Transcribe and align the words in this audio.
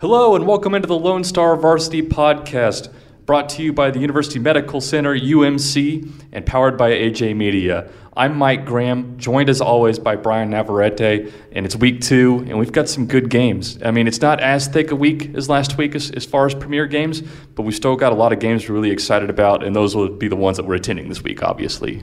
Hello, 0.00 0.34
and 0.34 0.46
welcome 0.46 0.74
into 0.74 0.88
the 0.88 0.96
Lone 0.96 1.24
Star 1.24 1.54
Varsity 1.56 2.00
Podcast, 2.00 2.90
brought 3.26 3.50
to 3.50 3.62
you 3.62 3.70
by 3.70 3.90
the 3.90 3.98
University 3.98 4.38
Medical 4.38 4.80
Center, 4.80 5.14
UMC, 5.14 6.10
and 6.32 6.46
powered 6.46 6.78
by 6.78 6.92
AJ 6.92 7.36
Media. 7.36 7.90
I'm 8.16 8.34
Mike 8.34 8.64
Graham, 8.64 9.18
joined 9.18 9.50
as 9.50 9.60
always 9.60 9.98
by 9.98 10.16
Bryan 10.16 10.52
Navarette, 10.52 11.30
and 11.52 11.66
it's 11.66 11.76
week 11.76 12.00
two, 12.00 12.46
and 12.48 12.58
we've 12.58 12.72
got 12.72 12.88
some 12.88 13.08
good 13.08 13.28
games. 13.28 13.78
I 13.84 13.90
mean, 13.90 14.08
it's 14.08 14.22
not 14.22 14.40
as 14.40 14.68
thick 14.68 14.90
a 14.90 14.96
week 14.96 15.34
as 15.34 15.50
last 15.50 15.76
week 15.76 15.94
as, 15.94 16.10
as 16.12 16.24
far 16.24 16.46
as 16.46 16.54
premier 16.54 16.86
games, 16.86 17.20
but 17.54 17.64
we've 17.64 17.76
still 17.76 17.94
got 17.94 18.10
a 18.10 18.16
lot 18.16 18.32
of 18.32 18.38
games 18.38 18.66
we're 18.66 18.76
really 18.76 18.92
excited 18.92 19.28
about, 19.28 19.62
and 19.62 19.76
those 19.76 19.94
will 19.94 20.08
be 20.08 20.28
the 20.28 20.34
ones 20.34 20.56
that 20.56 20.64
we're 20.64 20.76
attending 20.76 21.10
this 21.10 21.22
week, 21.22 21.42
obviously. 21.42 22.02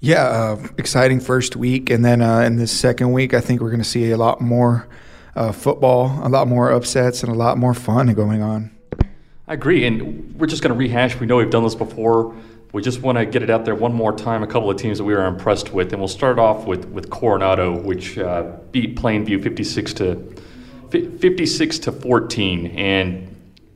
Yeah, 0.00 0.24
uh, 0.24 0.66
exciting 0.78 1.20
first 1.20 1.54
week, 1.54 1.90
and 1.90 2.04
then 2.04 2.22
uh, 2.22 2.40
in 2.40 2.56
this 2.56 2.72
second 2.72 3.12
week, 3.12 3.34
I 3.34 3.40
think 3.40 3.60
we're 3.60 3.70
going 3.70 3.82
to 3.82 3.88
see 3.88 4.10
a 4.10 4.16
lot 4.16 4.40
more 4.40 4.88
uh, 5.34 5.52
football, 5.52 6.20
a 6.26 6.28
lot 6.28 6.48
more 6.48 6.70
upsets, 6.70 7.22
and 7.22 7.32
a 7.32 7.36
lot 7.36 7.58
more 7.58 7.74
fun 7.74 8.12
going 8.14 8.42
on. 8.42 8.70
I 9.46 9.54
agree, 9.54 9.84
and 9.84 10.34
we're 10.38 10.46
just 10.46 10.62
going 10.62 10.72
to 10.72 10.78
rehash. 10.78 11.18
We 11.18 11.26
know 11.26 11.36
we've 11.36 11.50
done 11.50 11.64
this 11.64 11.74
before 11.74 12.34
we 12.72 12.82
just 12.82 13.02
want 13.02 13.18
to 13.18 13.26
get 13.26 13.42
it 13.42 13.50
out 13.50 13.64
there 13.64 13.74
one 13.74 13.92
more 13.92 14.12
time. 14.12 14.42
A 14.42 14.46
couple 14.46 14.70
of 14.70 14.76
teams 14.76 14.98
that 14.98 15.04
we 15.04 15.14
were 15.14 15.26
impressed 15.26 15.72
with, 15.72 15.92
and 15.92 16.00
we'll 16.00 16.08
start 16.08 16.38
off 16.38 16.66
with 16.66 16.86
with 16.86 17.10
Coronado, 17.10 17.76
which 17.76 18.18
uh, 18.18 18.42
beat 18.70 18.96
Plainview 18.96 19.42
56 19.42 19.94
to 19.94 20.34
56 20.90 21.78
to 21.80 21.92
14. 21.92 22.66
And 22.68 23.26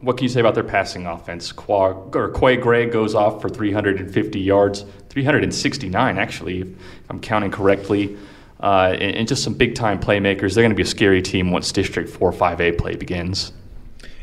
what 0.01 0.17
can 0.17 0.25
you 0.25 0.29
say 0.29 0.41
about 0.41 0.55
their 0.55 0.65
passing 0.65 1.07
offense? 1.07 1.51
Qua, 1.51 1.93
or 2.15 2.31
Quay 2.31 2.57
Gray 2.57 2.87
goes 2.87 3.15
off 3.15 3.41
for 3.41 3.49
350 3.49 4.39
yards, 4.39 4.85
369 5.09 6.19
actually, 6.19 6.61
if 6.61 7.11
I'm 7.11 7.21
counting 7.21 7.51
correctly. 7.51 8.17
Uh, 8.65 8.97
and, 8.99 9.17
and 9.17 9.29
just 9.29 9.45
some 9.45 9.53
big 9.53 9.75
time 9.75 10.01
playmakers. 10.01 10.55
They're 10.55 10.63
going 10.63 10.71
to 10.71 10.75
be 10.75 10.83
a 10.83 10.87
scary 10.87 11.21
team 11.21 11.51
once 11.51 11.71
District 11.71 12.09
4 12.09 12.33
5A 12.33 12.79
play 12.79 12.97
begins. 12.97 13.53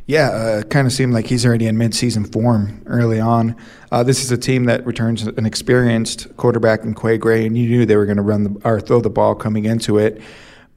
Yeah, 0.07 0.29
uh, 0.29 0.63
kind 0.63 0.87
of 0.87 0.93
seemed 0.93 1.13
like 1.13 1.27
he's 1.27 1.45
already 1.45 1.67
in 1.67 1.77
midseason 1.77 2.29
form 2.33 2.81
early 2.87 3.19
on. 3.19 3.55
Uh, 3.91 4.01
this 4.01 4.23
is 4.23 4.31
a 4.31 4.37
team 4.37 4.65
that 4.65 4.83
returns 4.83 5.21
an 5.21 5.45
experienced 5.45 6.35
quarterback 6.37 6.83
in 6.83 6.95
Quay 6.95 7.19
Gray, 7.19 7.45
and 7.45 7.55
you 7.55 7.69
knew 7.69 7.85
they 7.85 7.95
were 7.95 8.07
going 8.07 8.17
to 8.17 8.23
run 8.23 8.43
the, 8.43 8.61
or 8.67 8.81
throw 8.81 8.99
the 8.99 9.11
ball 9.11 9.35
coming 9.35 9.65
into 9.65 9.99
it. 9.99 10.21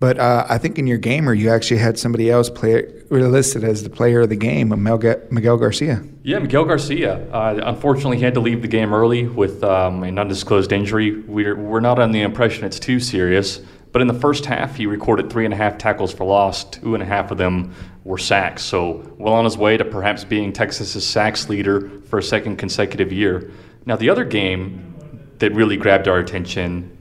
But 0.04 0.18
uh, 0.18 0.44
I 0.50 0.58
think 0.58 0.78
in 0.78 0.86
your 0.86 0.98
gamer, 0.98 1.32
you 1.32 1.48
actually 1.48 1.78
had 1.78 1.98
somebody 1.98 2.30
else 2.30 2.50
play 2.50 2.84
listed 3.08 3.64
as 3.64 3.84
the 3.84 3.88
player 3.88 4.20
of 4.20 4.28
the 4.28 4.36
game, 4.36 4.68
Miguel 4.68 5.56
Garcia. 5.56 6.04
Yeah, 6.22 6.40
Miguel 6.40 6.66
Garcia. 6.66 7.26
Uh, 7.32 7.58
unfortunately, 7.64 8.18
he 8.18 8.22
had 8.22 8.34
to 8.34 8.40
leave 8.40 8.60
the 8.60 8.68
game 8.68 8.92
early 8.92 9.26
with 9.26 9.64
um, 9.64 10.02
an 10.02 10.18
undisclosed 10.18 10.72
injury. 10.72 11.22
We're, 11.22 11.56
we're 11.56 11.80
not 11.80 11.98
on 11.98 12.12
the 12.12 12.20
impression 12.20 12.66
it's 12.66 12.78
too 12.78 13.00
serious. 13.00 13.62
But 13.92 14.02
in 14.02 14.08
the 14.08 14.20
first 14.20 14.44
half, 14.44 14.76
he 14.76 14.84
recorded 14.84 15.30
three 15.30 15.46
and 15.46 15.54
a 15.54 15.56
half 15.56 15.78
tackles 15.78 16.12
for 16.12 16.26
loss. 16.26 16.64
Two 16.64 16.92
and 16.92 17.02
a 17.02 17.06
half 17.06 17.30
of 17.30 17.38
them 17.38 17.74
were 18.04 18.18
sacks. 18.18 18.62
So 18.62 19.10
well 19.16 19.32
on 19.32 19.46
his 19.46 19.56
way 19.56 19.78
to 19.78 19.86
perhaps 19.86 20.22
being 20.22 20.52
Texas's 20.52 21.06
sacks 21.06 21.48
leader 21.48 21.88
for 22.10 22.18
a 22.18 22.22
second 22.22 22.58
consecutive 22.58 23.10
year. 23.10 23.50
Now 23.86 23.96
the 23.96 24.10
other 24.10 24.24
game 24.24 25.30
that 25.38 25.54
really 25.54 25.78
grabbed 25.78 26.08
our 26.08 26.18
attention, 26.18 26.94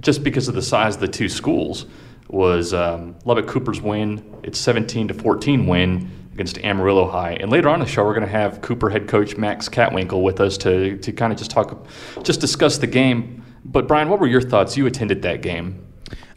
just 0.00 0.24
because 0.24 0.48
of 0.48 0.54
the 0.54 0.62
size 0.62 0.94
of 0.94 1.02
the 1.02 1.08
two 1.08 1.28
schools, 1.28 1.84
was 2.32 2.72
um, 2.72 3.16
Lubbock 3.24 3.46
Cooper's 3.46 3.80
win. 3.80 4.24
It's 4.42 4.58
17 4.58 5.08
to 5.08 5.14
14 5.14 5.66
win 5.66 6.10
against 6.32 6.58
Amarillo 6.58 7.08
High. 7.08 7.32
And 7.32 7.50
later 7.50 7.68
on 7.68 7.80
in 7.80 7.80
the 7.80 7.90
show, 7.90 8.04
we're 8.04 8.14
going 8.14 8.26
to 8.26 8.32
have 8.32 8.60
Cooper 8.62 8.88
head 8.88 9.08
coach 9.08 9.36
Max 9.36 9.68
Kattwinkel 9.68 10.22
with 10.22 10.40
us 10.40 10.56
to 10.58 10.96
to 10.98 11.12
kind 11.12 11.32
of 11.32 11.38
just 11.38 11.50
talk, 11.50 11.86
just 12.22 12.40
discuss 12.40 12.78
the 12.78 12.86
game. 12.86 13.44
But 13.64 13.86
Bryan, 13.86 14.08
what 14.08 14.20
were 14.20 14.26
your 14.26 14.40
thoughts? 14.40 14.76
You 14.76 14.86
attended 14.86 15.22
that 15.22 15.42
game. 15.42 15.86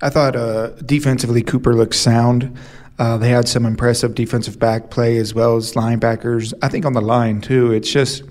I 0.01 0.09
thought 0.09 0.35
uh, 0.35 0.69
defensively 0.85 1.41
Cooper 1.41 1.73
looked 1.73 1.95
sound. 1.95 2.57
Uh, 2.99 3.17
they 3.17 3.29
had 3.29 3.47
some 3.47 3.65
impressive 3.65 4.13
defensive 4.13 4.59
back 4.59 4.89
play 4.89 5.17
as 5.17 5.33
well 5.33 5.55
as 5.55 5.73
linebackers. 5.73 6.53
I 6.61 6.67
think 6.67 6.85
on 6.85 6.93
the 6.93 7.01
line 7.01 7.41
too. 7.41 7.71
It's 7.71 7.89
just 7.89 8.23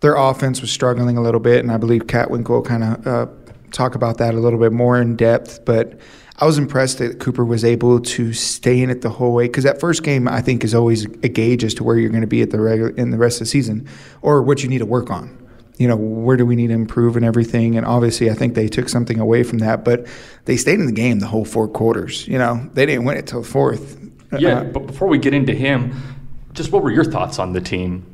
their 0.00 0.16
offense 0.16 0.60
was 0.60 0.70
struggling 0.70 1.16
a 1.16 1.22
little 1.22 1.40
bit, 1.40 1.60
and 1.60 1.70
I 1.70 1.76
believe 1.76 2.06
Kattwinkel 2.06 2.64
kind 2.64 2.84
of 2.84 3.06
uh, 3.06 3.26
talk 3.72 3.94
about 3.94 4.18
that 4.18 4.34
a 4.34 4.38
little 4.38 4.58
bit 4.58 4.72
more 4.72 5.00
in 5.00 5.16
depth. 5.16 5.64
But 5.64 5.98
I 6.38 6.44
was 6.44 6.58
impressed 6.58 6.98
that 6.98 7.18
Cooper 7.18 7.44
was 7.44 7.64
able 7.64 7.98
to 8.00 8.32
stay 8.32 8.82
in 8.82 8.90
it 8.90 9.00
the 9.00 9.08
whole 9.08 9.32
way 9.32 9.46
because 9.46 9.64
that 9.64 9.80
first 9.80 10.02
game 10.02 10.28
I 10.28 10.42
think 10.42 10.64
is 10.64 10.74
always 10.74 11.04
a 11.04 11.28
gauge 11.28 11.64
as 11.64 11.72
to 11.74 11.84
where 11.84 11.96
you're 11.96 12.10
going 12.10 12.20
to 12.20 12.26
be 12.26 12.42
at 12.42 12.50
the 12.50 12.60
regular 12.60 12.90
in 12.90 13.10
the 13.10 13.16
rest 13.16 13.36
of 13.36 13.46
the 13.46 13.50
season 13.50 13.88
or 14.20 14.42
what 14.42 14.62
you 14.62 14.68
need 14.68 14.78
to 14.78 14.86
work 14.86 15.10
on 15.10 15.46
you 15.78 15.86
know, 15.86 15.96
where 15.96 16.36
do 16.36 16.46
we 16.46 16.56
need 16.56 16.68
to 16.68 16.74
improve 16.74 17.16
and 17.16 17.24
everything? 17.24 17.76
And 17.76 17.84
obviously, 17.84 18.30
I 18.30 18.34
think 18.34 18.54
they 18.54 18.68
took 18.68 18.88
something 18.88 19.20
away 19.20 19.42
from 19.42 19.58
that, 19.58 19.84
but 19.84 20.06
they 20.46 20.56
stayed 20.56 20.80
in 20.80 20.86
the 20.86 20.92
game 20.92 21.18
the 21.18 21.26
whole 21.26 21.44
four 21.44 21.68
quarters. 21.68 22.26
You 22.26 22.38
know, 22.38 22.68
they 22.72 22.86
didn't 22.86 23.04
win 23.04 23.16
it 23.16 23.26
till 23.26 23.42
fourth. 23.42 24.00
Yeah, 24.38 24.60
uh, 24.60 24.64
but 24.64 24.86
before 24.86 25.08
we 25.08 25.18
get 25.18 25.34
into 25.34 25.52
him, 25.52 25.94
just 26.52 26.72
what 26.72 26.82
were 26.82 26.90
your 26.90 27.04
thoughts 27.04 27.38
on 27.38 27.52
the 27.52 27.60
team? 27.60 28.04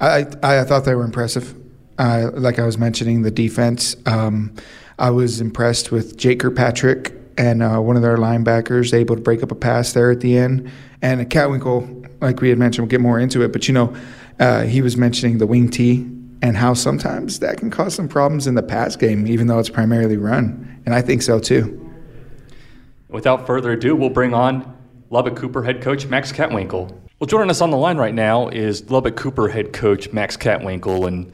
I 0.00 0.26
I, 0.42 0.60
I 0.60 0.64
thought 0.64 0.84
they 0.84 0.94
were 0.94 1.04
impressive. 1.04 1.54
Uh, 1.98 2.30
like 2.34 2.58
I 2.58 2.66
was 2.66 2.78
mentioning, 2.78 3.22
the 3.22 3.30
defense. 3.30 3.96
Um, 4.06 4.54
I 4.98 5.10
was 5.10 5.40
impressed 5.40 5.90
with 5.90 6.16
Jake 6.16 6.40
Kirkpatrick 6.40 7.17
and 7.38 7.62
uh, 7.62 7.78
one 7.78 7.96
of 7.96 8.02
their 8.02 8.16
linebackers 8.16 8.92
able 8.92 9.14
to 9.14 9.22
break 9.22 9.42
up 9.42 9.52
a 9.52 9.54
pass 9.54 9.92
there 9.92 10.10
at 10.10 10.20
the 10.20 10.36
end. 10.36 10.70
And 11.00 11.30
Kattwinkel, 11.30 12.10
like 12.20 12.40
we 12.40 12.48
had 12.48 12.58
mentioned, 12.58 12.84
we'll 12.84 12.90
get 12.90 13.00
more 13.00 13.18
into 13.18 13.42
it, 13.42 13.52
but 13.52 13.68
you 13.68 13.74
know, 13.74 13.96
uh, 14.40 14.64
he 14.64 14.82
was 14.82 14.96
mentioning 14.96 15.38
the 15.38 15.46
wing 15.46 15.70
T 15.70 16.06
and 16.42 16.56
how 16.56 16.74
sometimes 16.74 17.38
that 17.38 17.58
can 17.58 17.70
cause 17.70 17.94
some 17.94 18.08
problems 18.08 18.46
in 18.46 18.54
the 18.54 18.62
pass 18.62 18.96
game, 18.96 19.26
even 19.26 19.46
though 19.46 19.58
it's 19.58 19.70
primarily 19.70 20.16
run. 20.16 20.82
And 20.84 20.94
I 20.94 21.00
think 21.00 21.22
so 21.22 21.38
too. 21.38 21.74
Without 23.08 23.46
further 23.46 23.72
ado, 23.72 23.96
we'll 23.96 24.10
bring 24.10 24.34
on 24.34 24.76
Lubbock 25.10 25.36
Cooper 25.36 25.62
head 25.62 25.80
coach 25.80 26.06
Max 26.06 26.32
Kattwinkel. 26.32 26.92
Well, 27.18 27.26
joining 27.26 27.50
us 27.50 27.60
on 27.60 27.70
the 27.70 27.76
line 27.76 27.96
right 27.96 28.14
now 28.14 28.48
is 28.48 28.88
Lubbock 28.90 29.16
Cooper 29.16 29.48
head 29.48 29.72
coach 29.72 30.12
Max 30.12 30.36
Kattwinkel. 30.36 31.06
And 31.06 31.32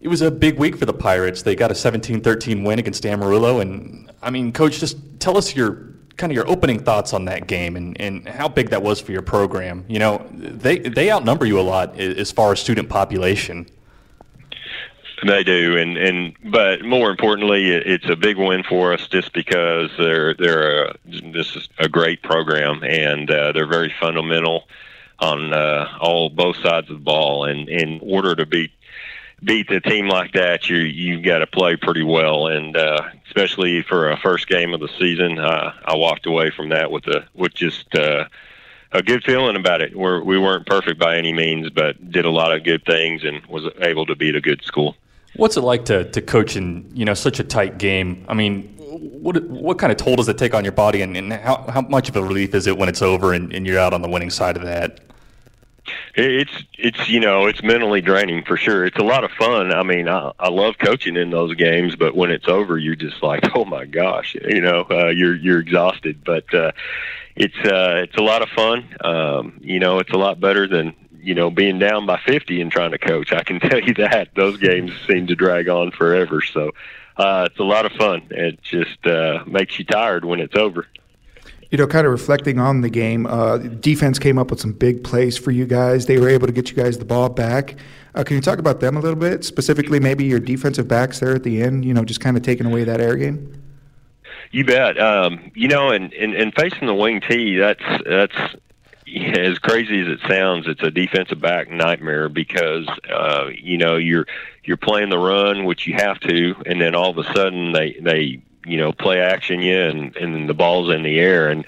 it 0.00 0.08
was 0.08 0.22
a 0.22 0.30
big 0.30 0.58
week 0.58 0.76
for 0.76 0.86
the 0.86 0.94
Pirates. 0.94 1.42
They 1.42 1.54
got 1.54 1.70
a 1.70 1.74
17 1.74 2.20
13 2.20 2.64
win 2.64 2.78
against 2.78 3.04
Amarillo. 3.04 3.60
And 3.60 4.10
I 4.22 4.30
mean, 4.30 4.52
coach, 4.52 4.80
just 4.80 4.98
tell 5.20 5.36
us 5.36 5.54
your 5.54 5.90
kind 6.16 6.32
of 6.32 6.36
your 6.36 6.48
opening 6.48 6.78
thoughts 6.78 7.12
on 7.12 7.24
that 7.26 7.46
game 7.46 7.76
and, 7.76 7.98
and 8.00 8.28
how 8.28 8.48
big 8.48 8.70
that 8.70 8.82
was 8.82 9.00
for 9.00 9.12
your 9.12 9.22
program. 9.22 9.84
You 9.88 9.98
know, 9.98 10.26
they, 10.32 10.78
they 10.78 11.10
outnumber 11.10 11.46
you 11.46 11.58
a 11.58 11.62
lot 11.62 11.98
as 11.98 12.30
far 12.32 12.52
as 12.52 12.60
student 12.60 12.88
population. 12.88 13.66
They 15.26 15.44
do, 15.44 15.76
and 15.76 15.98
and 15.98 16.34
but 16.44 16.82
more 16.82 17.10
importantly, 17.10 17.72
it's 17.72 18.08
a 18.08 18.16
big 18.16 18.38
win 18.38 18.62
for 18.62 18.94
us 18.94 19.06
just 19.06 19.34
because 19.34 19.90
they're 19.98 20.32
they're 20.32 20.86
a, 20.86 20.96
this 21.04 21.54
is 21.56 21.68
a 21.78 21.90
great 21.90 22.22
program 22.22 22.82
and 22.82 23.30
uh, 23.30 23.52
they're 23.52 23.66
very 23.66 23.92
fundamental 24.00 24.66
on 25.18 25.52
uh, 25.52 25.94
all 26.00 26.30
both 26.30 26.56
sides 26.56 26.88
of 26.88 26.96
the 26.96 27.04
ball. 27.04 27.44
And 27.44 27.68
in 27.68 28.00
order 28.02 28.34
to 28.34 28.46
beat 28.46 28.70
beat 29.42 29.70
a 29.70 29.80
team 29.80 30.08
like 30.08 30.32
that, 30.32 30.68
you 30.68 30.78
you 30.78 31.20
got 31.22 31.38
to 31.38 31.46
play 31.46 31.76
pretty 31.76 32.02
well, 32.02 32.46
and 32.46 32.76
uh, 32.76 33.08
especially 33.26 33.82
for 33.82 34.10
a 34.10 34.16
first 34.18 34.48
game 34.48 34.74
of 34.74 34.80
the 34.80 34.88
season, 34.98 35.38
uh, 35.38 35.72
I 35.84 35.96
walked 35.96 36.26
away 36.26 36.50
from 36.50 36.70
that 36.70 36.90
with 36.90 37.06
a 37.06 37.26
with 37.34 37.54
just. 37.54 37.94
Uh, 37.94 38.26
a 38.92 39.02
good 39.02 39.22
feeling 39.22 39.54
about 39.54 39.80
it. 39.80 39.94
We're, 39.94 40.20
we 40.20 40.36
weren't 40.36 40.66
perfect 40.66 40.98
by 40.98 41.16
any 41.16 41.32
means, 41.32 41.70
but 41.70 42.10
did 42.10 42.24
a 42.24 42.30
lot 42.30 42.52
of 42.52 42.64
good 42.64 42.84
things 42.84 43.22
and 43.22 43.44
was 43.46 43.72
able 43.80 44.04
to 44.06 44.16
beat 44.16 44.34
a 44.34 44.40
good 44.40 44.64
school. 44.64 44.96
What's 45.36 45.56
it 45.56 45.60
like 45.60 45.84
to, 45.84 46.10
to 46.10 46.20
coach 46.20 46.56
in 46.56 46.90
you 46.92 47.04
know 47.04 47.14
such 47.14 47.38
a 47.38 47.44
tight 47.44 47.78
game? 47.78 48.24
I 48.28 48.34
mean, 48.34 48.64
what 48.76 49.42
what 49.44 49.78
kind 49.78 49.92
of 49.92 49.98
toll 49.98 50.16
does 50.16 50.28
it 50.28 50.38
take 50.38 50.54
on 50.54 50.64
your 50.64 50.72
body, 50.72 51.02
and, 51.02 51.16
and 51.16 51.32
how, 51.32 51.64
how 51.68 51.82
much 51.82 52.08
of 52.08 52.16
a 52.16 52.22
relief 52.22 52.54
is 52.54 52.66
it 52.66 52.76
when 52.76 52.88
it's 52.88 53.02
over 53.02 53.32
and, 53.32 53.52
and 53.52 53.66
you're 53.66 53.78
out 53.78 53.94
on 53.94 54.02
the 54.02 54.08
winning 54.08 54.30
side 54.30 54.56
of 54.56 54.64
that? 54.64 55.00
It's 56.14 56.52
it's 56.78 57.08
you 57.08 57.20
know 57.20 57.46
it's 57.46 57.62
mentally 57.62 58.00
draining 58.00 58.44
for 58.44 58.56
sure. 58.56 58.84
It's 58.84 58.98
a 58.98 59.04
lot 59.04 59.24
of 59.24 59.30
fun. 59.32 59.72
I 59.72 59.82
mean, 59.82 60.08
I, 60.08 60.32
I 60.38 60.48
love 60.48 60.78
coaching 60.78 61.16
in 61.16 61.30
those 61.30 61.54
games, 61.54 61.96
but 61.96 62.14
when 62.14 62.30
it's 62.30 62.48
over, 62.48 62.78
you're 62.78 62.96
just 62.96 63.22
like, 63.22 63.42
oh 63.54 63.64
my 63.64 63.84
gosh, 63.84 64.34
you 64.34 64.60
know, 64.60 64.86
uh, 64.90 65.08
you're 65.08 65.34
you're 65.34 65.60
exhausted. 65.60 66.24
But 66.24 66.52
uh, 66.52 66.72
it's 67.36 67.56
uh, 67.58 68.02
it's 68.04 68.16
a 68.16 68.22
lot 68.22 68.42
of 68.42 68.48
fun. 68.50 68.96
Um, 69.00 69.60
you 69.62 69.78
know, 69.78 69.98
it's 69.98 70.12
a 70.12 70.18
lot 70.18 70.40
better 70.40 70.66
than 70.66 70.94
you 71.22 71.34
know, 71.34 71.50
being 71.50 71.78
down 71.78 72.06
by 72.06 72.18
50 72.18 72.60
and 72.60 72.72
trying 72.72 72.92
to 72.92 72.98
coach. 72.98 73.32
I 73.32 73.42
can 73.42 73.60
tell 73.60 73.80
you 73.80 73.94
that 73.94 74.34
those 74.34 74.56
games 74.56 74.92
seem 75.06 75.26
to 75.28 75.34
drag 75.34 75.68
on 75.68 75.90
forever. 75.90 76.42
So 76.42 76.72
uh, 77.16 77.48
it's 77.50 77.60
a 77.60 77.64
lot 77.64 77.86
of 77.86 77.92
fun. 77.92 78.22
It 78.30 78.62
just 78.62 79.06
uh, 79.06 79.44
makes 79.46 79.78
you 79.78 79.84
tired 79.84 80.24
when 80.24 80.40
it's 80.40 80.56
over. 80.56 80.86
You 81.70 81.78
know, 81.78 81.86
kind 81.86 82.04
of 82.04 82.12
reflecting 82.12 82.58
on 82.58 82.80
the 82.80 82.90
game, 82.90 83.26
uh, 83.26 83.58
defense 83.58 84.18
came 84.18 84.38
up 84.38 84.50
with 84.50 84.60
some 84.60 84.72
big 84.72 85.04
plays 85.04 85.38
for 85.38 85.52
you 85.52 85.66
guys. 85.66 86.06
They 86.06 86.18
were 86.18 86.28
able 86.28 86.48
to 86.48 86.52
get 86.52 86.68
you 86.70 86.76
guys 86.76 86.98
the 86.98 87.04
ball 87.04 87.28
back. 87.28 87.76
Uh, 88.14 88.24
can 88.24 88.34
you 88.34 88.42
talk 88.42 88.58
about 88.58 88.80
them 88.80 88.96
a 88.96 89.00
little 89.00 89.18
bit? 89.18 89.44
Specifically, 89.44 90.00
maybe 90.00 90.24
your 90.24 90.40
defensive 90.40 90.88
backs 90.88 91.20
there 91.20 91.34
at 91.34 91.44
the 91.44 91.62
end, 91.62 91.84
you 91.84 91.94
know, 91.94 92.04
just 92.04 92.20
kind 92.20 92.36
of 92.36 92.42
taking 92.42 92.66
away 92.66 92.82
that 92.82 93.00
air 93.00 93.14
game? 93.14 93.62
You 94.50 94.64
bet. 94.64 94.98
Um, 94.98 95.52
you 95.54 95.68
know, 95.68 95.90
and, 95.90 96.12
and, 96.12 96.34
and 96.34 96.52
facing 96.54 96.88
the 96.88 96.94
wing 96.94 97.20
T, 97.20 97.56
that's 97.56 97.84
that's 98.04 98.36
as 99.16 99.58
crazy 99.58 100.00
as 100.00 100.08
it 100.08 100.20
sounds, 100.28 100.66
it's 100.66 100.82
a 100.82 100.90
defensive 100.90 101.40
back 101.40 101.70
nightmare 101.70 102.28
because 102.28 102.88
uh, 103.12 103.50
you 103.60 103.78
know 103.78 103.96
you're 103.96 104.26
you're 104.64 104.76
playing 104.76 105.10
the 105.10 105.18
run, 105.18 105.64
which 105.64 105.86
you 105.86 105.94
have 105.94 106.20
to, 106.20 106.54
and 106.66 106.80
then 106.80 106.94
all 106.94 107.10
of 107.10 107.18
a 107.18 107.24
sudden 107.34 107.72
they 107.72 107.96
they 108.00 108.42
you 108.64 108.76
know 108.76 108.92
play 108.92 109.20
action 109.20 109.60
you 109.60 109.80
and 109.80 110.16
and 110.16 110.48
the 110.48 110.54
ball's 110.54 110.94
in 110.94 111.02
the 111.02 111.18
air 111.18 111.48
and 111.48 111.64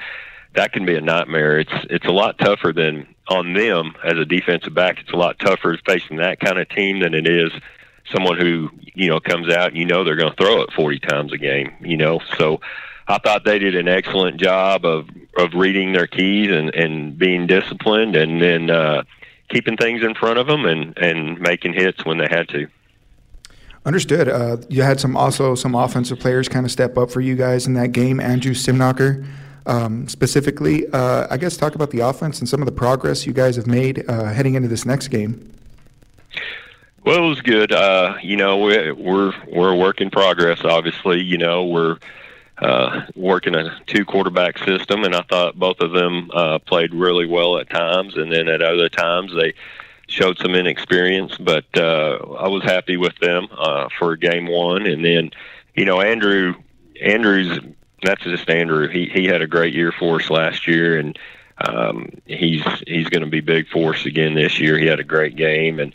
that 0.54 0.72
can 0.72 0.84
be 0.84 0.96
a 0.96 1.00
nightmare. 1.00 1.58
It's 1.58 1.72
it's 1.90 2.06
a 2.06 2.12
lot 2.12 2.38
tougher 2.38 2.72
than 2.72 3.06
on 3.28 3.54
them 3.54 3.94
as 4.04 4.18
a 4.18 4.24
defensive 4.24 4.74
back. 4.74 4.98
It's 5.00 5.12
a 5.12 5.16
lot 5.16 5.38
tougher 5.38 5.78
facing 5.86 6.18
that 6.18 6.40
kind 6.40 6.58
of 6.58 6.68
team 6.68 7.00
than 7.00 7.14
it 7.14 7.26
is 7.26 7.52
someone 8.10 8.38
who 8.38 8.70
you 8.94 9.08
know 9.08 9.20
comes 9.20 9.52
out 9.52 9.68
and 9.68 9.76
you 9.76 9.84
know 9.84 10.04
they're 10.04 10.16
going 10.16 10.30
to 10.30 10.36
throw 10.36 10.62
it 10.62 10.72
40 10.72 10.98
times 11.00 11.32
a 11.32 11.38
game. 11.38 11.72
You 11.80 11.96
know, 11.96 12.20
so 12.38 12.60
I 13.08 13.18
thought 13.18 13.44
they 13.44 13.58
did 13.58 13.74
an 13.74 13.88
excellent 13.88 14.38
job 14.40 14.84
of 14.84 15.08
of 15.36 15.54
reading 15.54 15.92
their 15.92 16.06
keys 16.06 16.50
and 16.50 16.74
and 16.74 17.16
being 17.16 17.46
disciplined, 17.46 18.16
and 18.16 18.40
then 18.42 18.70
uh, 18.70 19.04
keeping 19.48 19.76
things 19.76 20.02
in 20.02 20.14
front 20.14 20.38
of 20.38 20.46
them 20.46 20.66
and 20.66 20.96
and 20.98 21.40
making 21.40 21.72
hits 21.72 22.04
when 22.04 22.18
they 22.18 22.28
had 22.28 22.48
to. 22.50 22.68
Understood. 23.84 24.28
Uh, 24.28 24.58
you 24.68 24.82
had 24.82 25.00
some 25.00 25.16
also 25.16 25.56
some 25.56 25.74
offensive 25.74 26.20
players 26.20 26.48
kind 26.48 26.64
of 26.64 26.70
step 26.70 26.96
up 26.96 27.10
for 27.10 27.20
you 27.20 27.34
guys 27.34 27.66
in 27.66 27.74
that 27.74 27.88
game. 27.88 28.20
Andrew 28.20 28.52
Stimnacher, 28.52 29.26
um, 29.66 30.06
specifically. 30.06 30.86
Uh, 30.92 31.26
I 31.28 31.36
guess 31.36 31.56
talk 31.56 31.74
about 31.74 31.90
the 31.90 32.00
offense 32.00 32.38
and 32.38 32.48
some 32.48 32.62
of 32.62 32.66
the 32.66 32.72
progress 32.72 33.26
you 33.26 33.32
guys 33.32 33.56
have 33.56 33.66
made 33.66 34.08
uh, 34.08 34.32
heading 34.32 34.54
into 34.54 34.68
this 34.68 34.86
next 34.86 35.08
game. 35.08 35.52
Well, 37.04 37.24
it 37.24 37.28
was 37.28 37.40
good. 37.40 37.72
Uh, 37.72 38.14
you 38.22 38.36
know, 38.36 38.58
we're, 38.58 38.94
we're 38.94 39.32
we're 39.48 39.72
a 39.72 39.76
work 39.76 40.00
in 40.00 40.10
progress. 40.10 40.64
Obviously, 40.64 41.20
you 41.20 41.36
know, 41.36 41.64
we're 41.64 41.98
uh, 42.58 43.06
working 43.16 43.56
a 43.56 43.76
two 43.88 44.04
quarterback 44.04 44.58
system, 44.58 45.02
and 45.02 45.12
I 45.12 45.22
thought 45.22 45.58
both 45.58 45.80
of 45.80 45.90
them 45.90 46.30
uh, 46.32 46.60
played 46.60 46.94
really 46.94 47.26
well 47.26 47.58
at 47.58 47.68
times, 47.68 48.16
and 48.16 48.30
then 48.30 48.46
at 48.46 48.62
other 48.62 48.88
times 48.88 49.32
they 49.34 49.54
showed 50.12 50.38
some 50.38 50.54
inexperience. 50.54 51.36
But 51.38 51.64
uh, 51.76 52.18
I 52.38 52.48
was 52.48 52.62
happy 52.62 52.96
with 52.96 53.16
them 53.18 53.48
uh, 53.56 53.88
for 53.98 54.16
game 54.16 54.46
one, 54.46 54.86
and 54.86 55.04
then 55.04 55.30
you 55.74 55.84
know 55.84 56.00
Andrew 56.00 56.54
Andrews 57.00 57.58
that's 58.02 58.22
just 58.22 58.48
Andrew. 58.50 58.88
He 58.88 59.06
he 59.06 59.26
had 59.26 59.42
a 59.42 59.46
great 59.46 59.74
year 59.74 59.92
for 59.92 60.20
us 60.20 60.30
last 60.30 60.66
year, 60.66 60.98
and 60.98 61.18
um, 61.58 62.08
he's 62.26 62.62
he's 62.86 63.08
going 63.08 63.22
to 63.22 63.30
be 63.30 63.40
big 63.40 63.68
for 63.68 63.94
us 63.94 64.06
again 64.06 64.34
this 64.34 64.60
year. 64.60 64.78
He 64.78 64.86
had 64.86 65.00
a 65.00 65.04
great 65.04 65.36
game, 65.36 65.80
and 65.80 65.94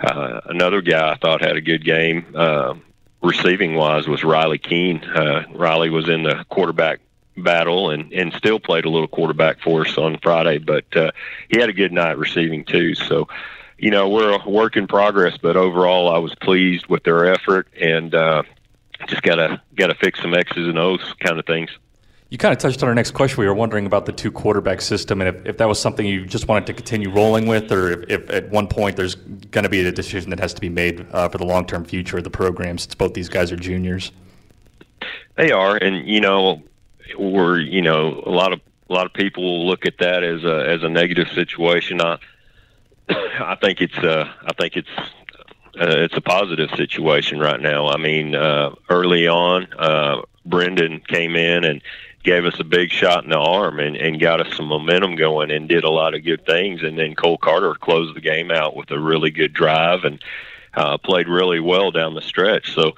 uh, 0.00 0.40
another 0.46 0.80
guy 0.80 1.12
I 1.12 1.16
thought 1.16 1.40
had 1.40 1.56
a 1.56 1.60
good 1.60 1.84
game. 1.84 2.26
Uh, 2.34 2.74
receiving 3.22 3.74
wise 3.74 4.06
was 4.06 4.24
Riley 4.24 4.58
Keene. 4.58 5.02
Uh, 5.04 5.44
Riley 5.52 5.90
was 5.90 6.08
in 6.08 6.22
the 6.22 6.44
quarterback 6.48 7.00
battle 7.36 7.90
and 7.90 8.12
and 8.12 8.32
still 8.32 8.58
played 8.58 8.84
a 8.84 8.90
little 8.90 9.08
quarterback 9.08 9.60
for 9.60 9.86
us 9.86 9.96
on 9.98 10.18
Friday, 10.18 10.58
but 10.58 10.96
uh, 10.96 11.10
he 11.48 11.58
had 11.58 11.68
a 11.68 11.74
good 11.74 11.92
night 11.92 12.18
receiving 12.18 12.64
too. 12.64 12.94
So, 12.94 13.28
you 13.78 13.90
know, 13.90 14.08
we're 14.08 14.32
a 14.32 14.48
work 14.48 14.76
in 14.76 14.86
progress, 14.86 15.38
but 15.40 15.56
overall, 15.56 16.12
I 16.12 16.18
was 16.18 16.34
pleased 16.34 16.86
with 16.88 17.04
their 17.04 17.32
effort 17.32 17.68
and 17.80 18.14
uh, 18.14 18.42
just 19.06 19.22
gotta 19.22 19.62
gotta 19.76 19.94
fix 19.94 20.20
some 20.20 20.34
X's 20.34 20.66
and 20.66 20.78
O's 20.78 21.14
kind 21.20 21.38
of 21.38 21.46
things. 21.46 21.70
You 22.28 22.36
kind 22.36 22.52
of 22.52 22.58
touched 22.58 22.82
on 22.82 22.90
our 22.90 22.94
next 22.94 23.12
question. 23.12 23.40
We 23.40 23.46
were 23.46 23.54
wondering 23.54 23.86
about 23.86 24.04
the 24.04 24.12
two 24.12 24.30
quarterback 24.30 24.82
system 24.82 25.22
and 25.22 25.34
if, 25.34 25.46
if 25.46 25.56
that 25.58 25.68
was 25.68 25.80
something 25.80 26.04
you 26.04 26.26
just 26.26 26.46
wanted 26.48 26.66
to 26.66 26.74
continue 26.74 27.10
rolling 27.10 27.46
with, 27.46 27.72
or 27.72 27.90
if, 27.90 28.10
if 28.10 28.30
at 28.30 28.50
one 28.50 28.66
point 28.66 28.96
there's 28.96 29.14
going 29.14 29.62
to 29.62 29.70
be 29.70 29.80
a 29.86 29.92
decision 29.92 30.30
that 30.30 30.40
has 30.40 30.52
to 30.54 30.60
be 30.60 30.68
made 30.68 31.06
uh, 31.12 31.28
for 31.28 31.38
the 31.38 31.46
long 31.46 31.64
term 31.64 31.84
future 31.84 32.18
of 32.18 32.24
the 32.24 32.30
program 32.30 32.78
since 32.78 32.94
both 32.94 33.14
these 33.14 33.28
guys 33.28 33.52
are 33.52 33.56
juniors. 33.56 34.10
They 35.36 35.52
are, 35.52 35.76
and 35.76 36.06
you 36.06 36.20
know, 36.20 36.62
we're 37.16 37.60
you 37.60 37.80
know 37.80 38.22
a 38.26 38.30
lot 38.30 38.52
of 38.52 38.60
a 38.90 38.92
lot 38.92 39.06
of 39.06 39.12
people 39.12 39.66
look 39.66 39.86
at 39.86 39.98
that 39.98 40.24
as 40.24 40.42
a 40.42 40.68
as 40.68 40.82
a 40.82 40.88
negative 40.88 41.28
situation. 41.28 42.00
I 42.00 42.18
I 43.10 43.56
think 43.60 43.80
it's 43.80 43.98
uh, 43.98 44.30
I 44.44 44.52
think 44.54 44.76
it's 44.76 44.88
uh, 44.98 46.02
it's 46.04 46.16
a 46.16 46.20
positive 46.20 46.70
situation 46.76 47.38
right 47.38 47.60
now. 47.60 47.88
I 47.88 47.96
mean, 47.96 48.34
uh, 48.34 48.74
early 48.90 49.28
on, 49.28 49.72
uh, 49.78 50.22
Brendan 50.44 51.00
came 51.00 51.36
in 51.36 51.64
and 51.64 51.82
gave 52.24 52.44
us 52.44 52.58
a 52.58 52.64
big 52.64 52.90
shot 52.90 53.24
in 53.24 53.30
the 53.30 53.38
arm 53.38 53.78
and, 53.78 53.96
and 53.96 54.20
got 54.20 54.44
us 54.44 54.54
some 54.56 54.66
momentum 54.66 55.16
going 55.16 55.50
and 55.50 55.68
did 55.68 55.84
a 55.84 55.90
lot 55.90 56.14
of 56.14 56.24
good 56.24 56.44
things. 56.44 56.82
And 56.82 56.98
then 56.98 57.14
Cole 57.14 57.38
Carter 57.38 57.74
closed 57.74 58.16
the 58.16 58.20
game 58.20 58.50
out 58.50 58.76
with 58.76 58.90
a 58.90 58.98
really 58.98 59.30
good 59.30 59.52
drive 59.52 60.04
and 60.04 60.20
uh, 60.74 60.98
played 60.98 61.28
really 61.28 61.60
well 61.60 61.90
down 61.90 62.14
the 62.14 62.20
stretch. 62.20 62.74
So, 62.74 62.96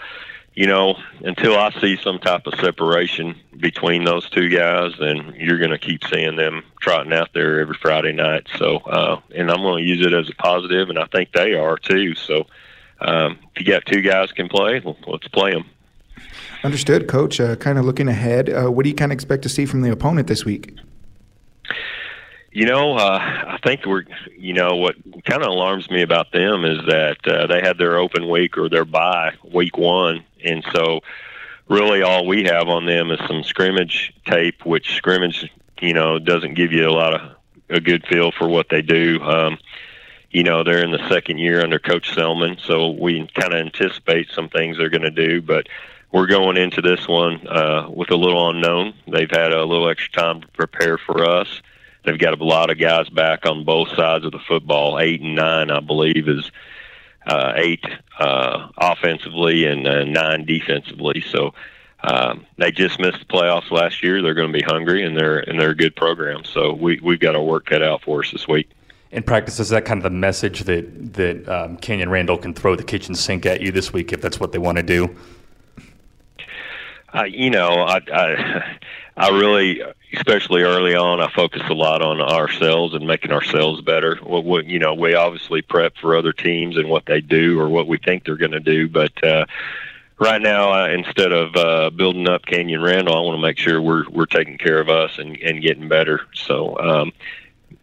you 0.60 0.66
know, 0.66 0.94
until 1.20 1.56
I 1.56 1.70
see 1.80 1.96
some 1.96 2.18
type 2.18 2.46
of 2.46 2.52
separation 2.60 3.34
between 3.60 4.04
those 4.04 4.28
two 4.28 4.50
guys, 4.50 4.92
then 5.00 5.34
you're 5.38 5.56
going 5.56 5.70
to 5.70 5.78
keep 5.78 6.04
seeing 6.04 6.36
them 6.36 6.64
trotting 6.82 7.14
out 7.14 7.30
there 7.32 7.60
every 7.60 7.76
Friday 7.80 8.12
night. 8.12 8.46
So, 8.58 8.76
uh, 8.76 9.22
and 9.34 9.50
I'm 9.50 9.62
going 9.62 9.82
to 9.82 9.88
use 9.88 10.04
it 10.06 10.12
as 10.12 10.28
a 10.28 10.34
positive, 10.34 10.90
and 10.90 10.98
I 10.98 11.06
think 11.06 11.32
they 11.32 11.54
are 11.54 11.78
too. 11.78 12.14
So, 12.14 12.44
um, 13.00 13.38
if 13.56 13.66
you 13.66 13.72
got 13.72 13.86
two 13.86 14.02
guys 14.02 14.32
can 14.32 14.50
play, 14.50 14.82
let's 15.06 15.28
play 15.28 15.52
them. 15.52 15.64
Understood, 16.62 17.08
Coach. 17.08 17.40
Uh, 17.40 17.56
kind 17.56 17.78
of 17.78 17.86
looking 17.86 18.08
ahead, 18.08 18.50
uh, 18.50 18.70
what 18.70 18.82
do 18.82 18.90
you 18.90 18.94
kind 18.94 19.12
of 19.12 19.14
expect 19.14 19.44
to 19.44 19.48
see 19.48 19.64
from 19.64 19.80
the 19.80 19.90
opponent 19.90 20.28
this 20.28 20.44
week? 20.44 20.76
You 22.52 22.66
know, 22.66 22.98
uh, 22.98 23.18
I 23.18 23.58
think 23.64 23.86
we're, 23.86 24.04
you 24.36 24.52
know, 24.52 24.76
what 24.76 24.96
kind 25.24 25.40
of 25.40 25.48
alarms 25.48 25.90
me 25.90 26.02
about 26.02 26.32
them 26.32 26.66
is 26.66 26.84
that 26.86 27.26
uh, 27.26 27.46
they 27.46 27.62
had 27.62 27.78
their 27.78 27.96
open 27.96 28.28
week 28.28 28.58
or 28.58 28.68
their 28.68 28.84
bye 28.84 29.32
week 29.50 29.78
one. 29.78 30.22
And 30.44 30.64
so 30.72 31.00
really 31.68 32.02
all 32.02 32.26
we 32.26 32.44
have 32.44 32.68
on 32.68 32.86
them 32.86 33.10
is 33.10 33.20
some 33.26 33.42
scrimmage 33.44 34.12
tape, 34.26 34.64
which 34.66 34.94
scrimmage, 34.96 35.50
you 35.80 35.94
know, 35.94 36.18
doesn't 36.18 36.54
give 36.54 36.72
you 36.72 36.88
a 36.88 36.90
lot 36.90 37.14
of 37.14 37.36
a 37.70 37.80
good 37.80 38.04
feel 38.06 38.32
for 38.32 38.48
what 38.48 38.68
they 38.68 38.82
do. 38.82 39.20
Um, 39.22 39.58
you 40.30 40.42
know, 40.42 40.62
they're 40.62 40.84
in 40.84 40.92
the 40.92 41.08
second 41.08 41.38
year 41.38 41.62
under 41.62 41.78
Coach 41.78 42.14
Selman, 42.14 42.58
so 42.64 42.90
we 42.90 43.28
kind 43.34 43.52
of 43.52 43.60
anticipate 43.60 44.30
some 44.30 44.48
things 44.48 44.76
they're 44.76 44.90
going 44.90 45.02
to 45.02 45.10
do, 45.10 45.42
but 45.42 45.68
we're 46.12 46.26
going 46.26 46.56
into 46.56 46.82
this 46.82 47.06
one 47.08 47.46
uh, 47.46 47.88
with 47.88 48.10
a 48.10 48.16
little 48.16 48.50
unknown. 48.50 48.94
They've 49.06 49.30
had 49.30 49.52
a 49.52 49.64
little 49.64 49.88
extra 49.88 50.12
time 50.12 50.40
to 50.40 50.48
prepare 50.48 50.98
for 50.98 51.24
us. 51.24 51.62
They've 52.04 52.18
got 52.18 52.38
a 52.38 52.44
lot 52.44 52.70
of 52.70 52.78
guys 52.78 53.08
back 53.10 53.46
on 53.46 53.64
both 53.64 53.90
sides 53.90 54.24
of 54.24 54.32
the 54.32 54.38
football. 54.38 54.98
Eight 54.98 55.20
and 55.20 55.34
nine, 55.34 55.70
I 55.70 55.80
believe, 55.80 56.28
is 56.28 56.50
uh, 57.26 57.52
eight 57.56 57.84
uh, 58.18 58.68
offensively 59.00 59.64
and 59.64 59.86
uh, 59.86 60.04
nine 60.04 60.44
defensively. 60.44 61.20
So 61.20 61.54
um, 62.02 62.46
they 62.56 62.70
just 62.70 62.98
missed 62.98 63.20
the 63.20 63.26
playoffs 63.26 63.70
last 63.70 64.02
year. 64.02 64.22
They're 64.22 64.34
going 64.34 64.52
to 64.52 64.58
be 64.58 64.64
hungry, 64.64 65.04
and 65.04 65.16
they're 65.16 65.38
and 65.38 65.60
they're 65.60 65.70
a 65.70 65.76
good 65.76 65.96
program. 65.96 66.44
So 66.44 66.72
we 66.72 67.00
we've 67.02 67.20
got 67.20 67.32
to 67.32 67.42
work 67.42 67.68
that 67.70 67.82
out 67.82 68.02
for 68.02 68.20
us 68.20 68.30
this 68.30 68.48
week. 68.48 68.70
In 69.10 69.22
practice, 69.22 69.58
is 69.58 69.70
that 69.70 69.84
kind 69.84 69.98
of 69.98 70.04
the 70.04 70.10
message 70.10 70.60
that 70.60 71.14
that 71.14 71.48
um, 71.48 71.76
Canyon 71.78 72.10
Randall 72.10 72.38
can 72.38 72.54
throw 72.54 72.76
the 72.76 72.84
kitchen 72.84 73.14
sink 73.14 73.44
at 73.44 73.60
you 73.60 73.72
this 73.72 73.92
week 73.92 74.12
if 74.12 74.20
that's 74.20 74.40
what 74.40 74.52
they 74.52 74.58
want 74.58 74.76
to 74.76 74.82
do? 74.82 75.14
Uh, 77.12 77.24
you 77.24 77.50
know, 77.50 77.70
I, 77.70 78.00
I, 78.12 78.78
I 79.20 79.28
really, 79.28 79.82
especially 80.14 80.62
early 80.62 80.94
on, 80.94 81.20
I 81.20 81.30
focus 81.30 81.62
a 81.68 81.74
lot 81.74 82.00
on 82.00 82.20
ourselves 82.20 82.94
and 82.94 83.06
making 83.06 83.32
ourselves 83.32 83.82
better. 83.82 84.16
What, 84.16 84.44
what 84.44 84.64
you 84.64 84.78
know, 84.78 84.94
we 84.94 85.14
obviously 85.14 85.60
prep 85.60 85.96
for 85.96 86.16
other 86.16 86.32
teams 86.32 86.76
and 86.78 86.88
what 86.88 87.04
they 87.04 87.20
do 87.20 87.60
or 87.60 87.68
what 87.68 87.86
we 87.86 87.98
think 87.98 88.24
they're 88.24 88.36
going 88.36 88.52
to 88.52 88.60
do, 88.60 88.88
but 88.88 89.12
uh, 89.22 89.44
right 90.18 90.40
now, 90.40 90.72
uh, 90.72 90.88
instead 90.88 91.32
of 91.32 91.54
uh, 91.54 91.90
building 91.90 92.28
up 92.28 92.46
Canyon 92.46 92.82
Randall, 92.82 93.16
I 93.16 93.20
want 93.20 93.36
to 93.36 93.42
make 93.42 93.58
sure 93.58 93.80
we're 93.80 94.08
we're 94.08 94.26
taking 94.26 94.58
care 94.58 94.80
of 94.80 94.88
us 94.88 95.18
and 95.18 95.36
and 95.38 95.62
getting 95.62 95.88
better. 95.88 96.22
So. 96.34 96.78
Um, 96.78 97.12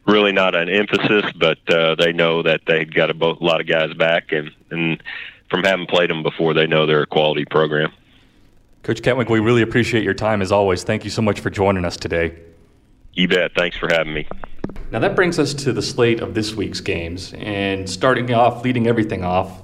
Really 0.06 0.32
not 0.32 0.56
an 0.56 0.70
emphasis, 0.70 1.30
but 1.36 1.60
uh, 1.70 1.96
they 1.96 2.14
know 2.14 2.42
that 2.42 2.62
they've 2.66 2.90
got 2.90 3.10
a, 3.10 3.14
both, 3.14 3.42
a 3.42 3.44
lot 3.44 3.60
of 3.60 3.68
guys 3.68 3.94
back, 3.94 4.32
and, 4.32 4.52
and 4.72 5.04
from 5.50 5.66
having 5.66 5.86
played 5.86 6.10
them 6.10 6.24
before, 6.24 6.54
they 6.54 6.66
know 6.66 6.86
they're 6.86 7.02
a 7.02 7.06
quality 7.06 7.44
program. 7.44 7.92
Coach 8.88 9.02
Kattwinkel, 9.02 9.32
we 9.32 9.42
really 9.42 9.64
appreciate 9.64 10.06
your 10.06 10.14
time 10.14 10.42
as 10.42 10.50
always. 10.50 10.84
Thank 10.84 11.04
you 11.04 11.10
so 11.10 11.22
much 11.22 11.42
for 11.42 11.50
joining 11.50 11.84
us 11.84 11.98
today. 11.98 12.40
You 13.12 13.28
bet. 13.28 13.52
Thanks 13.54 13.76
for 13.76 13.90
having 13.92 14.14
me. 14.14 14.26
Now 14.92 15.00
that 15.00 15.14
brings 15.14 15.40
us 15.40 15.54
to 15.56 15.74
the 15.74 15.82
slate 15.82 16.22
of 16.22 16.34
this 16.34 16.56
week's 16.56 16.80
games, 16.80 17.34
and 17.34 17.90
starting 17.90 18.34
off, 18.34 18.64
leading 18.64 18.88
everything 18.88 19.26
off, 19.26 19.62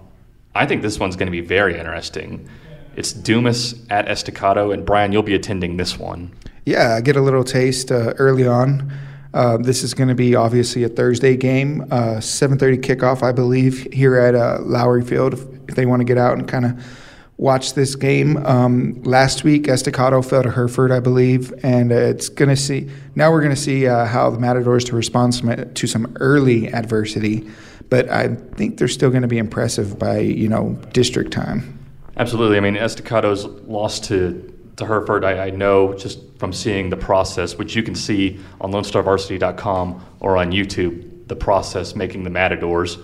I 0.53 0.65
think 0.65 0.82
this 0.82 1.00
one's 1.00 1.15
going 1.15 1.27
to 1.27 1.32
be 1.32 1.39
very 1.39 1.80
interesting. 1.80 2.50
It's 2.98 3.13
Dumas 3.13 3.75
at 3.89 4.10
Estacado, 4.10 4.72
and 4.72 4.86
Bryan, 4.86 5.13
you'll 5.13 5.24
be 5.24 5.36
attending 5.36 5.77
this 5.77 5.98
one. 5.98 6.36
Yeah, 6.65 6.96
I 6.96 7.00
get 7.00 7.15
a 7.15 7.22
little 7.22 7.46
taste 7.46 7.94
uh, 7.94 8.13
early 8.18 8.46
on. 8.46 8.92
Uh, 9.34 9.56
this 9.56 9.84
is 9.84 9.94
going 9.94 10.10
to 10.10 10.15
be 10.15 10.36
obviously 10.36 10.84
a 10.84 10.89
Thursday 10.89 11.38
game, 11.38 11.84
uh, 11.92 12.18
7:30 12.20 12.82
kickoff, 12.82 13.24
I 13.24 13.32
believe, 13.32 13.88
here 13.94 14.18
at 14.18 14.36
uh, 14.36 14.58
Lowrey 14.63 15.08
Field. 15.08 15.34
If, 15.34 15.46
if 15.70 15.75
they 15.75 15.86
want 15.86 16.01
to 16.01 16.03
get 16.03 16.18
out 16.18 16.38
and 16.38 16.46
kind 16.46 16.65
of 16.65 17.02
watch 17.38 17.74
this 17.74 17.96
game. 17.96 18.38
Um, 18.46 19.02
last 19.04 19.44
week, 19.44 19.68
Estacado 19.68 20.22
fell 20.22 20.44
to 20.44 20.52
Hereford, 20.52 20.92
I 20.92 21.00
believe, 21.00 21.54
and 21.63 21.92
uh, 21.92 21.96
it's 21.96 22.30
going 22.30 22.50
to 22.50 22.56
see. 22.56 22.90
Now 23.16 23.32
we're 23.32 23.42
going 23.42 23.56
to 23.56 23.62
see 23.62 23.88
uh, 23.88 24.06
how 24.06 24.30
the 24.30 24.40
Matadors 24.40 24.84
to 24.86 24.96
respond 24.96 25.34
to 25.75 25.88
some 25.88 26.16
early 26.20 26.72
adversity, 26.72 27.50
but 27.90 28.10
I 28.10 28.36
think 28.36 28.78
they're 28.78 28.88
still 28.88 29.10
going 29.10 29.24
to 29.24 29.28
be 29.28 29.38
impressive 29.38 29.98
by 29.98 30.20
you 30.20 30.48
know 30.48 30.80
district 30.94 31.32
time. 31.32 31.80
Absolutely. 32.18 32.58
I 32.58 32.60
mean, 32.60 32.75
Estacado's 32.75 33.46
lost 33.46 34.04
to 34.06 34.50
to 34.78 34.86
Hereford. 34.86 35.24
I, 35.24 35.48
I 35.48 35.50
know 35.50 35.94
just 35.94 36.20
from 36.40 36.54
seeing 36.54 36.90
the 36.90 36.98
process, 36.98 37.58
which 37.58 37.75
you 37.75 37.84
can 37.84 37.96
see 37.96 38.40
on 38.62 38.72
LoneStarVarsity.com 38.72 40.06
or 40.20 40.38
on 40.38 40.52
YouTube, 40.52 41.28
the 41.28 41.36
process 41.36 41.96
making 41.96 42.24
the 42.24 42.30
Matadors. 42.30 42.98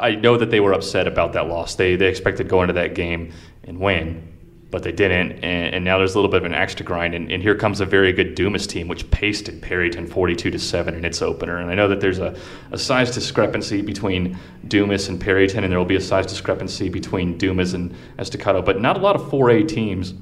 I 0.00 0.14
know 0.14 0.36
that 0.36 0.50
they 0.50 0.60
were 0.60 0.72
upset 0.72 1.06
about 1.06 1.32
that 1.32 1.48
loss. 1.48 1.74
They 1.74 1.96
they 1.96 2.08
expected 2.08 2.44
to 2.44 2.48
go 2.48 2.62
into 2.62 2.74
that 2.74 2.94
game 2.94 3.32
and 3.64 3.80
win. 3.80 4.26
but 4.70 4.84
they 4.84 4.92
didn't. 4.92 5.32
And, 5.44 5.74
and, 5.74 5.84
now 5.84 5.98
there's 5.98 6.14
a 6.14 6.18
little 6.18 6.30
bit 6.30 6.44
of 6.44 6.52
an 6.52 6.68
to 6.68 6.84
grind. 6.84 7.12
And, 7.14 7.32
and, 7.32 7.42
here 7.42 7.56
comes 7.56 7.80
a 7.80 7.84
very 7.84 8.12
good 8.12 8.36
Dumas 8.36 8.68
team, 8.68 8.86
which 8.86 9.10
pasted 9.10 9.60
Perryton 9.60 10.08
42 10.08 10.48
to 10.52 10.58
7 10.60 10.94
in 10.94 11.04
its 11.04 11.20
opener. 11.22 11.58
And 11.58 11.70
I 11.70 11.74
know 11.74 11.88
that 11.88 12.00
there's 12.00 12.20
a, 12.20 12.36
a 12.70 12.78
size 12.78 13.10
discrepancy 13.10 13.82
between 13.82 14.38
Dumas 14.68 15.08
and 15.08 15.20
Perryton, 15.20 15.64
and 15.64 15.72
there 15.72 15.78
will 15.78 15.86
be 15.86 15.96
a 15.96 16.00
size 16.00 16.26
discrepancy 16.26 16.88
between 16.88 17.36
Dumas 17.36 17.74
and 17.74 17.92
Estacado. 18.18 18.62
But 18.62 18.80
not 18.80 18.96
a 18.96 19.00
lot 19.00 19.16
of 19.16 19.22
4A 19.22 19.66
teams 19.66 20.14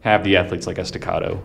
have 0.00 0.24
the 0.24 0.36
athletes 0.36 0.66
like 0.66 0.78
Estacado. 0.78 1.40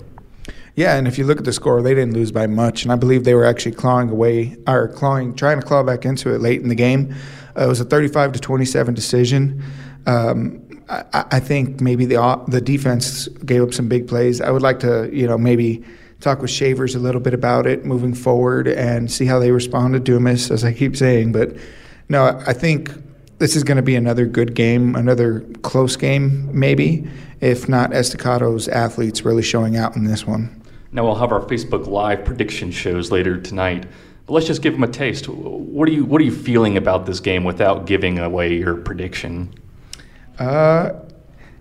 Yeah, 0.75 0.96
and 0.96 1.07
if 1.07 1.17
you 1.17 1.25
look 1.25 1.39
at 1.39 1.46
the 1.46 1.53
score, 1.53 1.81
they 1.81 1.96
didn't 1.96 2.13
lose 2.13 2.31
by 2.31 2.46
much, 2.46 2.84
and 2.84 2.91
I 2.91 2.96
believe 2.96 3.24
they 3.24 3.34
were 3.34 3.46
actually 3.46 3.72
clawing 3.72 4.10
away 4.12 4.57
or 4.67 4.88
clawing, 4.89 5.34
trying 5.36 5.60
to 5.60 5.65
claw 5.65 5.81
back 5.81 6.05
into 6.05 6.34
it 6.34 6.39
late 6.39 6.62
in 6.62 6.69
the 6.69 6.75
game. 6.75 7.15
Uh, 7.58 7.66
it 7.66 7.68
was 7.68 7.80
a 7.80 7.86
35 7.86 8.34
to 8.34 8.40
27 8.40 8.94
decision. 8.94 9.64
Um, 10.06 10.64
I, 10.90 11.26
I, 11.32 11.40
think 11.40 11.82
maybe 11.82 12.06
the 12.06 12.42
the 12.48 12.62
defense 12.62 13.28
gave 13.28 13.62
up 13.62 13.74
some 13.74 13.90
big 13.90 14.08
plays. 14.08 14.40
I 14.40 14.52
would 14.52 14.62
like 14.62 14.80
to, 14.82 15.10
you 15.12 15.28
know, 15.28 15.38
maybe 15.38 15.84
talk 16.22 16.42
with 16.42 16.50
Shavers 16.50 16.96
a 16.96 17.00
little 17.00 17.22
bit 17.22 17.34
about 17.34 17.68
it 17.68 17.86
moving 17.86 18.14
forward 18.14 18.68
and 18.68 19.12
see 19.12 19.26
how 19.26 19.40
they 19.40 19.52
respond 19.52 19.94
to 19.94 20.00
Dumas, 20.00 20.50
as 20.50 20.64
I 20.64 20.74
keep 20.74 20.96
saying. 20.96 21.32
But 21.34 21.58
no, 22.10 22.42
I 22.48 22.54
think 22.54 22.92
this 23.40 23.56
is 23.56 23.64
going 23.64 23.78
to 23.78 23.84
be 23.84 23.96
another 23.96 24.26
good 24.26 24.56
game, 24.56 24.96
another 24.96 25.42
close 25.62 25.96
game, 25.96 26.50
maybe, 26.58 27.08
if 27.42 27.70
not 27.70 27.94
Estacado's 27.94 28.68
athletes 28.68 29.26
really 29.26 29.44
showing 29.44 29.76
out 29.76 29.96
in 29.96 30.06
this 30.06 30.26
one. 30.26 30.62
Now 30.92 31.04
we'll 31.04 31.16
have 31.16 31.32
our 31.32 31.42
Facebook 31.42 31.86
Live 31.86 32.26
prediction 32.26 32.72
shows 32.72 33.12
later 33.12 33.40
tonight. 33.40 33.86
But 34.27 34.34
let's 34.34 34.46
just 34.46 34.62
give 34.62 34.74
them 34.74 34.84
a 34.84 34.89
taste. 34.89 35.29
What 35.29 35.88
are 35.88 35.91
you 35.91 36.03
What 36.03 36.22
are 36.22 36.25
you 36.25 36.36
feeling 36.36 36.75
about 36.75 37.05
this 37.05 37.22
game 37.22 37.46
without 37.46 37.86
giving 37.86 38.19
away 38.19 38.55
your 38.55 38.75
prediction? 38.75 39.53
Uh, 40.38 40.91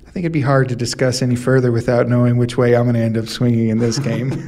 I 0.07 0.11
think 0.11 0.25
it'd 0.25 0.33
be 0.33 0.41
hard 0.41 0.69
to 0.71 0.77
discuss 0.77 1.23
any 1.23 1.37
further 1.37 1.71
without 1.71 2.09
knowing 2.09 2.39
which 2.39 2.59
way 2.59 2.75
I'm 2.75 2.85
going 2.85 2.95
to 2.95 3.01
end 3.01 3.17
up 3.17 3.29
swinging 3.29 3.69
in 3.69 3.79
this 3.79 4.01
game. 4.01 4.31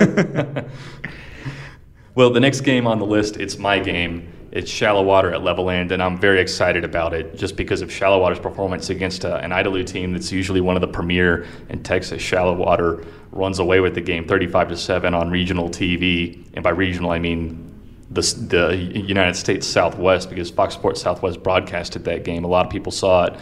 well, 2.16 2.30
the 2.30 2.40
next 2.40 2.62
game 2.62 2.88
on 2.88 2.98
the 2.98 3.06
list, 3.06 3.37
it's 3.37 3.56
my 3.56 3.78
game. 3.78 4.32
It's 4.50 4.70
Shallowater 4.70 5.32
at 5.32 5.42
Levelland, 5.42 5.92
and 5.92 6.02
I'm 6.02 6.18
very 6.18 6.40
excited 6.40 6.82
about 6.82 7.14
it 7.14 7.37
just 7.37 7.54
because 7.54 7.82
of 7.82 7.92
Shallowater's 7.92 8.40
performance 8.40 8.90
against 8.90 9.26
uh, 9.26 9.38
an 9.42 9.50
Idalou 9.50 9.87
team 9.87 10.12
that's 10.12 10.32
usually 10.32 10.62
one 10.62 10.75
of 10.75 10.80
the 10.80 10.88
premier 10.88 11.46
in 11.68 11.82
Texas. 11.82 12.20
Shallowater 12.20 13.04
runs 13.30 13.58
away 13.58 13.80
with 13.80 13.94
the 13.94 14.00
game 14.00 14.26
35 14.26 14.70
to 14.70 14.76
7 14.76 15.14
on 15.14 15.30
regional 15.30 15.68
TV, 15.68 16.42
and 16.54 16.64
by 16.64 16.70
regional 16.70 17.10
I 17.10 17.18
mean 17.18 17.67
the, 18.10 18.22
the 18.22 18.76
United 19.00 19.34
States 19.34 19.66
Southwest 19.66 20.30
because 20.30 20.50
Fox 20.50 20.74
Sports 20.74 21.02
Southwest 21.02 21.42
broadcasted 21.42 22.04
that 22.04 22.24
game. 22.24 22.44
A 22.44 22.48
lot 22.48 22.64
of 22.64 22.72
people 22.72 22.92
saw 22.92 23.26
it. 23.26 23.38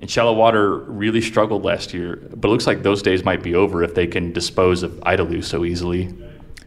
And 0.00 0.10
Shallowater 0.10 0.78
really 0.78 1.20
struggled 1.20 1.64
last 1.64 1.92
year, 1.92 2.16
but 2.34 2.48
it 2.48 2.50
looks 2.50 2.66
like 2.66 2.82
those 2.82 3.02
days 3.02 3.22
might 3.22 3.42
be 3.42 3.54
over 3.54 3.84
if 3.84 3.94
they 3.94 4.06
can 4.06 4.32
dispose 4.32 4.82
of 4.82 4.92
Idalou 5.00 5.44
so 5.44 5.64
easily. 5.64 6.14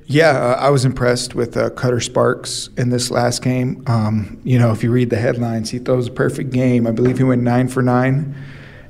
Yeah, 0.06 0.32
uh, 0.32 0.56
I 0.60 0.70
was 0.70 0.86
impressed 0.86 1.34
with 1.34 1.58
uh, 1.58 1.72
Cutter 1.72 2.00
Sparks 2.00 2.70
in 2.78 2.90
this 2.90 3.10
last 3.10 3.42
game. 3.42 3.84
Um, 3.88 4.40
you 4.44 4.60
know, 4.60 4.72
if 4.72 4.84
you 4.84 4.92
read 4.92 5.10
the 5.10 5.18
headlines, 5.18 5.70
he 5.72 5.80
throws 5.80 6.08
a 6.08 6.12
perfect 6.12 6.52
game. 6.52 6.86
I 6.86 6.92
believe 6.92 7.18
he 7.18 7.24
went 7.24 7.42
nine 7.42 7.68
for 7.70 7.82
nine, 7.82 8.36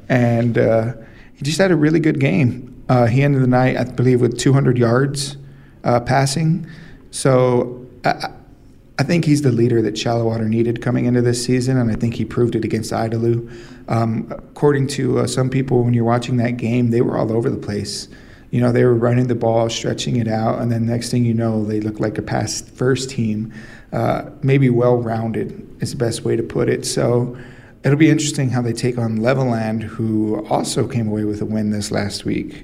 and 0.10 0.58
uh, 0.58 0.94
he 1.36 1.44
just 1.44 1.60
had 1.60 1.72
a 1.72 1.76
really 1.76 2.00
good 2.00 2.20
game. 2.20 2.84
Uh, 2.90 3.06
he 3.06 3.24
ended 3.24 3.44
the 3.44 3.48
night, 3.48 3.78
I 3.78 3.86
believe, 3.86 4.20
with 4.20 4.38
200 4.38 4.78
yards 4.78 5.38
uh, 5.84 6.00
passing. 6.02 6.68
So 7.12 7.88
I, 8.04 8.30
I, 9.00 9.04
think 9.04 9.26
he's 9.26 9.42
the 9.42 9.52
leader 9.52 9.82
that 9.82 9.98
Shallowater 9.98 10.48
needed 10.48 10.82
coming 10.82 11.06
into 11.06 11.22
this 11.22 11.44
season, 11.44 11.78
and 11.78 11.92
I 11.92 11.96
think 11.96 12.16
he 12.16 12.26
proved 12.26 12.56
it 12.56 12.64
against 12.64 12.92
Idalou. 12.92 13.52
Um, 13.90 14.28
according 14.32 14.88
to 14.88 15.20
uh, 15.20 15.28
some 15.28 15.50
people, 15.50 15.84
when 15.84 15.94
you're 15.94 16.04
watching 16.04 16.38
that 16.38 16.58
game, 16.58 16.92
they 16.92 17.02
were 17.02 17.18
all 17.18 17.32
over 17.32 17.50
the 17.50 17.58
place 17.58 18.08
you 18.54 18.62
know, 18.62 18.72
they 18.72 18.86
were 18.86 18.94
running 18.94 19.26
the 19.26 19.36
ball, 19.36 19.68
stretching 19.68 20.18
it 20.18 20.28
out, 20.28 20.62
and 20.62 20.72
then 20.72 20.86
next 20.86 21.10
thing 21.10 21.26
you 21.26 21.34
know, 21.34 21.66
they 21.66 21.80
look 21.80 22.00
like 22.00 22.20
a 22.20 22.22
past 22.22 22.70
first 22.70 23.10
team. 23.10 23.52
Uh, 23.92 24.30
maybe 24.44 24.70
well 24.70 24.98
rounded 24.98 25.68
is 25.82 25.90
the 25.90 25.98
best 25.98 26.24
way 26.24 26.36
to 26.36 26.44
put 26.44 26.70
it. 26.70 26.86
So 26.86 27.36
it'll 27.84 27.98
be 27.98 28.12
interesting 28.12 28.52
how 28.52 28.62
they 28.62 28.72
take 28.72 29.00
on 29.00 29.18
Levelland, 29.18 29.82
who 29.82 30.46
also 30.50 30.88
came 30.88 31.08
away 31.08 31.24
with 31.24 31.42
a 31.42 31.46
win 31.46 31.72
this 31.72 31.90
last 31.90 32.26
week. 32.26 32.64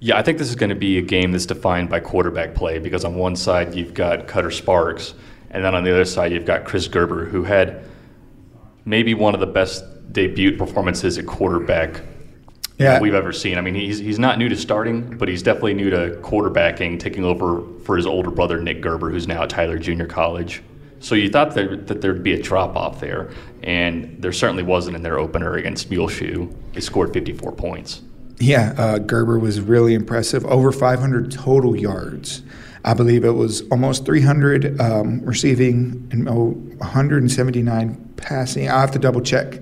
Yeah, 0.00 0.16
I 0.16 0.22
think 0.22 0.38
this 0.38 0.48
is 0.48 0.56
going 0.56 0.70
to 0.70 0.74
be 0.74 0.96
a 0.96 1.02
game 1.02 1.32
that's 1.32 1.44
defined 1.44 1.90
by 1.90 2.00
quarterback 2.00 2.54
play 2.54 2.78
because 2.78 3.04
on 3.04 3.16
one 3.16 3.36
side 3.36 3.74
you've 3.74 3.92
got 3.92 4.28
Cutter 4.28 4.50
Sparks, 4.50 5.12
and 5.50 5.64
then 5.64 5.74
on 5.74 5.84
the 5.84 5.90
other 5.90 6.04
side 6.04 6.32
you've 6.32 6.46
got 6.46 6.64
Chris 6.64 6.88
Gerber, 6.88 7.24
who 7.24 7.44
had 7.44 7.84
maybe 8.84 9.14
one 9.14 9.34
of 9.34 9.40
the 9.40 9.46
best 9.46 9.84
debut 10.12 10.56
performances 10.56 11.18
at 11.18 11.26
quarterback 11.26 12.00
yeah. 12.78 13.00
we've 13.00 13.14
ever 13.14 13.32
seen. 13.32 13.58
I 13.58 13.60
mean, 13.60 13.74
he's 13.74 13.98
he's 13.98 14.18
not 14.18 14.38
new 14.38 14.48
to 14.48 14.56
starting, 14.56 15.16
but 15.16 15.28
he's 15.28 15.42
definitely 15.42 15.74
new 15.74 15.90
to 15.90 16.18
quarterbacking, 16.22 16.98
taking 17.00 17.24
over 17.24 17.62
for 17.84 17.96
his 17.96 18.06
older 18.06 18.30
brother 18.30 18.60
Nick 18.60 18.80
Gerber, 18.80 19.10
who's 19.10 19.26
now 19.26 19.42
at 19.42 19.50
Tyler 19.50 19.78
Junior 19.78 20.06
College. 20.06 20.62
So 21.00 21.14
you 21.14 21.28
thought 21.28 21.54
that, 21.54 21.86
that 21.88 22.00
there'd 22.00 22.22
be 22.22 22.32
a 22.32 22.42
drop 22.42 22.74
off 22.74 23.00
there, 23.00 23.30
and 23.62 24.20
there 24.20 24.32
certainly 24.32 24.62
wasn't 24.62 24.96
in 24.96 25.02
their 25.02 25.18
opener 25.18 25.54
against 25.54 25.90
Muleshoe. 25.90 26.50
They 26.72 26.80
scored 26.80 27.12
54 27.12 27.52
points. 27.52 28.02
Yeah, 28.38 28.74
uh, 28.76 28.98
Gerber 28.98 29.38
was 29.38 29.60
really 29.60 29.94
impressive. 29.94 30.44
Over 30.46 30.72
500 30.72 31.30
total 31.30 31.76
yards. 31.76 32.42
I 32.86 32.94
believe 32.94 33.24
it 33.24 33.32
was 33.32 33.62
almost 33.70 34.06
300 34.06 34.80
um, 34.80 35.20
receiving 35.22 36.08
and 36.12 36.28
oh, 36.28 36.50
179 36.78 38.14
passing. 38.16 38.68
I 38.68 38.80
have 38.80 38.92
to 38.92 39.00
double 39.00 39.20
check 39.20 39.60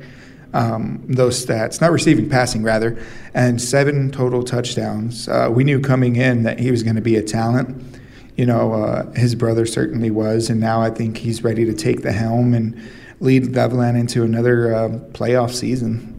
um, 0.53 1.03
those 1.09 1.45
stats, 1.45 1.81
not 1.81 1.91
receiving, 1.91 2.29
passing 2.29 2.63
rather, 2.63 2.99
and 3.33 3.61
seven 3.61 4.11
total 4.11 4.43
touchdowns. 4.43 5.27
Uh, 5.27 5.49
we 5.51 5.65
knew 5.65 5.81
coming 5.81 6.17
in 6.17 6.43
that 6.43 6.61
he 6.61 6.71
was 6.71 6.83
going 6.83 6.97
to 6.97 7.03
be 7.03 7.17
a 7.17 7.23
talent. 7.23 7.99
You 8.37 8.45
know, 8.45 8.75
uh, 8.75 9.11
his 9.13 9.35
brother 9.35 9.65
certainly 9.65 10.11
was, 10.11 10.51
and 10.51 10.61
now 10.61 10.83
I 10.83 10.91
think 10.91 11.17
he's 11.17 11.43
ready 11.43 11.65
to 11.65 11.73
take 11.73 12.03
the 12.03 12.13
helm 12.13 12.53
and 12.53 12.79
lead 13.21 13.45
Levelland 13.45 13.99
into 13.99 14.23
another 14.23 14.75
uh, 14.75 14.89
playoff 15.13 15.53
season. 15.53 16.11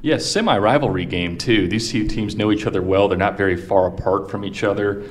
Yeah, 0.00 0.18
semi 0.18 0.56
rivalry 0.56 1.04
game 1.04 1.36
too. 1.36 1.68
These 1.68 1.90
two 1.90 2.06
teams 2.06 2.34
know 2.34 2.50
each 2.50 2.66
other 2.66 2.80
well. 2.80 3.08
They're 3.08 3.18
not 3.18 3.36
very 3.36 3.56
far 3.56 3.88
apart 3.88 4.30
from 4.30 4.44
each 4.44 4.64
other. 4.64 5.04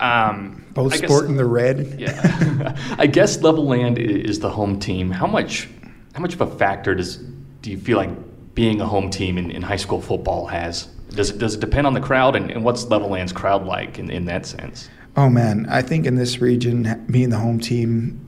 Um, 0.00 0.64
Both 0.72 0.94
I 0.94 0.96
sporting 0.96 1.36
the 1.36 1.44
red. 1.44 1.96
Yeah, 1.98 2.76
I 2.98 3.06
guess 3.06 3.38
Levelland 3.38 3.98
is 3.98 4.40
the 4.40 4.50
home 4.50 4.78
team. 4.78 5.10
How 5.10 5.26
much, 5.26 5.68
how 6.14 6.20
much 6.20 6.34
of 6.34 6.40
a 6.40 6.46
factor 6.46 6.94
does 6.94 7.16
do 7.62 7.70
you 7.70 7.78
feel 7.78 7.96
like 7.96 8.10
being 8.54 8.80
a 8.80 8.86
home 8.86 9.10
team 9.10 9.38
in, 9.38 9.50
in 9.50 9.62
high 9.62 9.76
school 9.76 10.00
football 10.00 10.46
has? 10.46 10.86
Does 11.10 11.30
it, 11.30 11.38
does 11.38 11.54
it 11.54 11.60
depend 11.60 11.86
on 11.86 11.94
the 11.94 12.00
crowd, 12.00 12.36
and, 12.36 12.50
and 12.50 12.64
what's 12.64 12.84
Levelland's 12.86 13.32
crowd 13.32 13.64
like 13.64 13.98
in, 13.98 14.10
in 14.10 14.24
that 14.26 14.46
sense? 14.46 14.88
Oh, 15.16 15.28
man. 15.28 15.66
I 15.70 15.82
think 15.82 16.06
in 16.06 16.16
this 16.16 16.40
region, 16.40 17.06
being 17.08 17.30
the 17.30 17.38
home 17.38 17.60
team, 17.60 18.20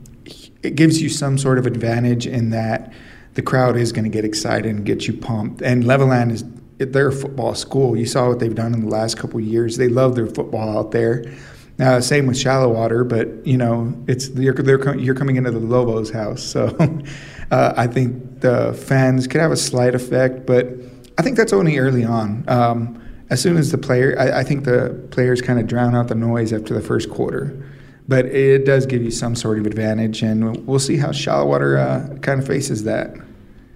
it 0.62 0.76
gives 0.76 1.02
you 1.02 1.08
some 1.08 1.37
sort 1.37 1.58
of 1.58 1.66
advantage 1.66 2.26
in 2.26 2.50
that 2.50 2.92
the 3.35 3.42
crowd 3.42 3.76
is 3.76 3.92
going 3.92 4.04
to 4.04 4.11
get 4.11 4.25
excited 4.25 4.66
and 4.66 4.85
get 4.85 5.06
you 5.06 5.14
pumped. 5.14 5.62
And 5.62 5.85
Levelland 5.85 6.32
is 6.32 6.44
they're 6.78 7.08
a 7.08 7.12
football 7.12 7.54
school. 7.54 7.96
You 7.96 8.06
saw 8.06 8.28
what 8.28 8.38
they've 8.38 8.54
done 8.54 8.75
in 8.75 8.80
the 8.80 8.88
last 8.88 9.16
couple 9.16 9.40
years. 9.40 9.76
They 9.76 9.88
love 9.88 10.14
their 10.14 10.26
football 10.26 10.76
out 10.76 10.90
there. 10.90 11.25
Uh, 11.78 12.00
same 12.00 12.26
with 12.26 12.38
Shallowater, 12.38 13.04
but 13.04 13.47
you 13.47 13.59
know 13.59 13.95
it's 14.06 14.30
you're, 14.30 14.54
you're 14.97 15.14
coming 15.14 15.37
into 15.37 15.50
the 15.50 15.59
Lobos 15.59 16.11
house, 16.11 16.42
so 16.42 16.75
uh, 17.50 17.75
I 17.76 17.87
think 17.87 18.40
the 18.40 18.73
fans 18.73 19.26
could 19.26 19.42
have 19.42 19.52
a 19.52 19.56
slight 19.56 19.95
effect, 19.95 20.47
but 20.47 20.68
I 21.18 21.23
think 21.23 21.37
that's 21.37 21.52
only 21.52 21.78
early 21.78 22.04
on. 22.04 22.45
Um, 22.49 23.02
as 23.28 23.42
soon 23.42 23.56
as 23.56 23.73
the 23.73 23.78
player, 23.78 24.16
I, 24.18 24.40
I 24.40 24.45
think 24.45 24.64
the 24.64 25.06
players 25.11 25.42
kind 25.42 25.59
of 25.59 25.66
drown 25.66 25.95
out 25.95 26.09
the 26.09 26.14
noise 26.14 26.52
after 26.52 26.73
the 26.75 26.80
first 26.80 27.11
quarter. 27.11 27.62
But 28.09 28.26
it 28.26 28.64
does 28.64 28.87
give 28.87 29.02
you 29.02 29.11
some 29.11 29.35
sort 29.35 29.59
of 29.59 29.66
advantage, 29.66 30.23
and 30.23 30.64
we'll 30.66 30.78
see 30.78 30.97
how 30.97 31.11
Shallowater 31.11 31.76
uh, 31.76 32.16
kind 32.23 32.40
of 32.40 32.47
faces 32.47 32.85
that. 32.85 33.16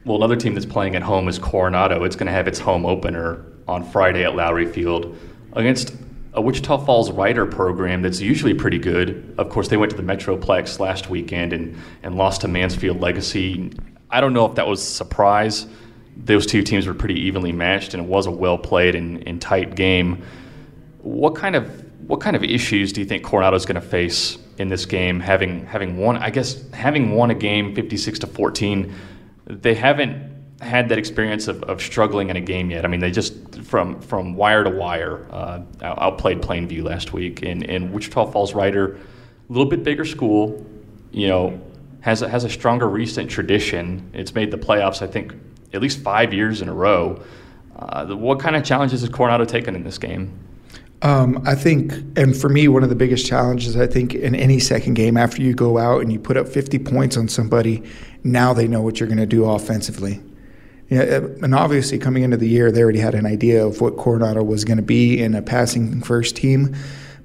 Well, 0.05 0.17
another 0.17 0.37
team 0.37 0.55
that's 0.55 0.67
playing 0.67 0.95
at 0.95 1.03
home 1.03 1.29
is 1.29 1.39
Coronado. 1.39 2.05
It's 2.05 2.15
going 2.15 2.29
to 2.29 2.33
have 2.33 2.47
its 2.47 2.61
home 2.61 2.87
opener 2.87 3.45
on 3.67 3.83
Friday 3.83 4.25
at 4.25 4.33
Lowrey 4.33 4.73
Field 4.73 5.17
against 5.55 5.95
a 6.33 6.41
Wichita 6.41 6.79
Falls 6.79 7.11
Rider 7.11 7.45
program 7.47 8.03
that's 8.03 8.21
usually 8.21 8.55
pretty 8.55 8.79
good. 8.79 9.35
Of 9.37 9.49
course, 9.49 9.69
they 9.69 9.77
went 9.77 9.91
to 9.91 9.97
the 9.97 10.03
Metroplex 10.03 10.79
last 10.79 11.11
weekend 11.11 11.53
and, 11.53 11.77
and 12.03 12.15
lost 12.15 12.43
to 12.43 12.49
Mansfield 12.49 13.01
Legacy. 13.01 13.73
I 14.11 14.21
don't 14.21 14.33
know 14.33 14.47
if 14.47 14.55
that 14.55 14.67
was 14.67 14.81
a 14.81 14.85
surprise. 14.85 15.67
Those 16.17 16.47
two 16.47 16.63
teams 16.63 16.87
were 16.87 16.95
pretty 16.95 17.21
evenly 17.21 17.53
matched, 17.53 17.95
and 17.95 18.03
it 18.05 18.09
was 18.09 18.27
a 18.27 18.31
well 18.31 18.59
played 18.59 18.95
and, 18.95 19.27
and 19.27 19.41
tight 19.41 19.75
game. 19.75 20.23
What 20.99 21.35
kind 21.35 21.57
of 21.57 21.85
what 22.07 22.21
kind 22.21 22.37
of 22.37 22.43
issues 22.43 22.93
do 22.93 23.01
you 23.01 23.07
think 23.07 23.25
Coronado 23.25 23.57
is 23.57 23.65
going 23.65 23.81
to 23.81 23.87
face 23.87 24.39
in 24.59 24.69
this 24.69 24.85
game? 24.85 25.21
Having 25.21 25.67
having 25.67 25.97
won, 25.97 26.17
I 26.17 26.31
guess, 26.31 26.71
having 26.73 27.13
won 27.13 27.31
a 27.31 27.35
game 27.35 27.75
fifty 27.75 27.97
six 27.97 28.19
to 28.21 28.27
fourteen, 28.27 28.95
they 29.47 29.75
haven't 29.75 30.30
had 30.61 30.89
that 30.91 30.99
experience 30.99 31.49
of, 31.49 31.63
of 31.65 31.81
struggling 31.81 32.29
in 32.29 32.37
a 32.37 32.41
game 32.41 32.71
yet. 32.71 32.85
I 32.85 32.89
mean, 32.89 33.01
they 33.01 33.11
just 33.11 33.63
from 33.65 34.01
from 34.01 34.35
wire 34.35 34.65
to 34.65 34.71
wire 34.71 35.27
uh, 35.31 35.63
outplayed 35.83 36.43
Plainview 36.43 36.83
last 36.83 37.13
week, 37.13 37.43
and, 37.43 37.69
and 37.69 37.93
Wichita 37.93 38.27
Falls 38.31 38.55
Rider, 38.55 38.95
a 38.95 38.99
little 39.53 39.69
bit 39.69 39.83
bigger 39.83 40.05
school, 40.05 40.65
you 41.13 41.29
know, 41.29 41.61
has 42.01 42.23
a, 42.23 42.29
has 42.29 42.45
a 42.45 42.49
stronger 42.49 42.89
recent 42.89 43.31
tradition. 43.31 44.11
It's 44.13 44.35
made 44.35 44.51
the 44.51 44.59
playoffs, 44.59 45.03
I 45.03 45.07
think, 45.07 45.35
at 45.73 45.81
least 45.81 46.01
five 46.01 46.33
years 46.33 46.63
in 46.63 46.69
a 46.69 46.75
row. 46.75 47.23
Uh, 47.77 48.07
what 48.09 48.39
kind 48.39 48.57
of 48.57 48.65
challenges 48.65 49.01
has 49.01 49.11
Coronado 49.11 49.45
taken 49.45 49.75
in 49.75 49.85
this 49.85 49.97
game? 49.97 50.39
Um, 51.03 51.43
I 51.47 51.55
think, 51.55 51.95
and 52.17 52.37
for 52.37 52.51
me, 52.51 52.69
one 52.69 52.83
of 52.83 52.91
the 52.91 52.95
biggest 52.95 53.27
challenges 53.27 53.75
I 53.75 53.87
think 53.87 54.15
in 54.15 54.35
any 54.35 54.59
second 54.59 54.95
game 54.95 55.17
after 55.17 55.41
you 55.41 55.55
go 55.55 55.79
out 55.79 56.03
and 56.03 56.13
you 56.13 56.19
put 56.19 56.37
up 56.37 56.47
50 56.47 56.79
points 56.81 57.17
on 57.17 57.27
somebody, 57.27 57.83
now 58.23 58.53
they 58.53 58.69
know 58.69 58.83
what 58.83 59.01
you're 59.01 59.09
going 59.09 59.19
to 59.19 59.25
do 59.25 59.47
offensively. 59.47 60.21
Yeah, 60.91 61.03
uh, 61.03 61.21
and 61.43 61.55
obviously 61.55 61.99
coming 61.99 62.25
into 62.25 62.37
the 62.37 62.49
year, 62.49 62.73
they 62.73 62.83
already 62.83 62.99
had 62.99 63.15
an 63.15 63.25
idea 63.25 63.65
of 63.65 63.81
what 63.81 63.97
Coronado 63.97 64.43
was 64.43 64.65
going 64.65 64.77
to 64.77 64.83
be 64.83 65.23
in 65.23 65.37
a 65.37 65.41
passing 65.41 66.03
first 66.03 66.35
team, 66.35 66.75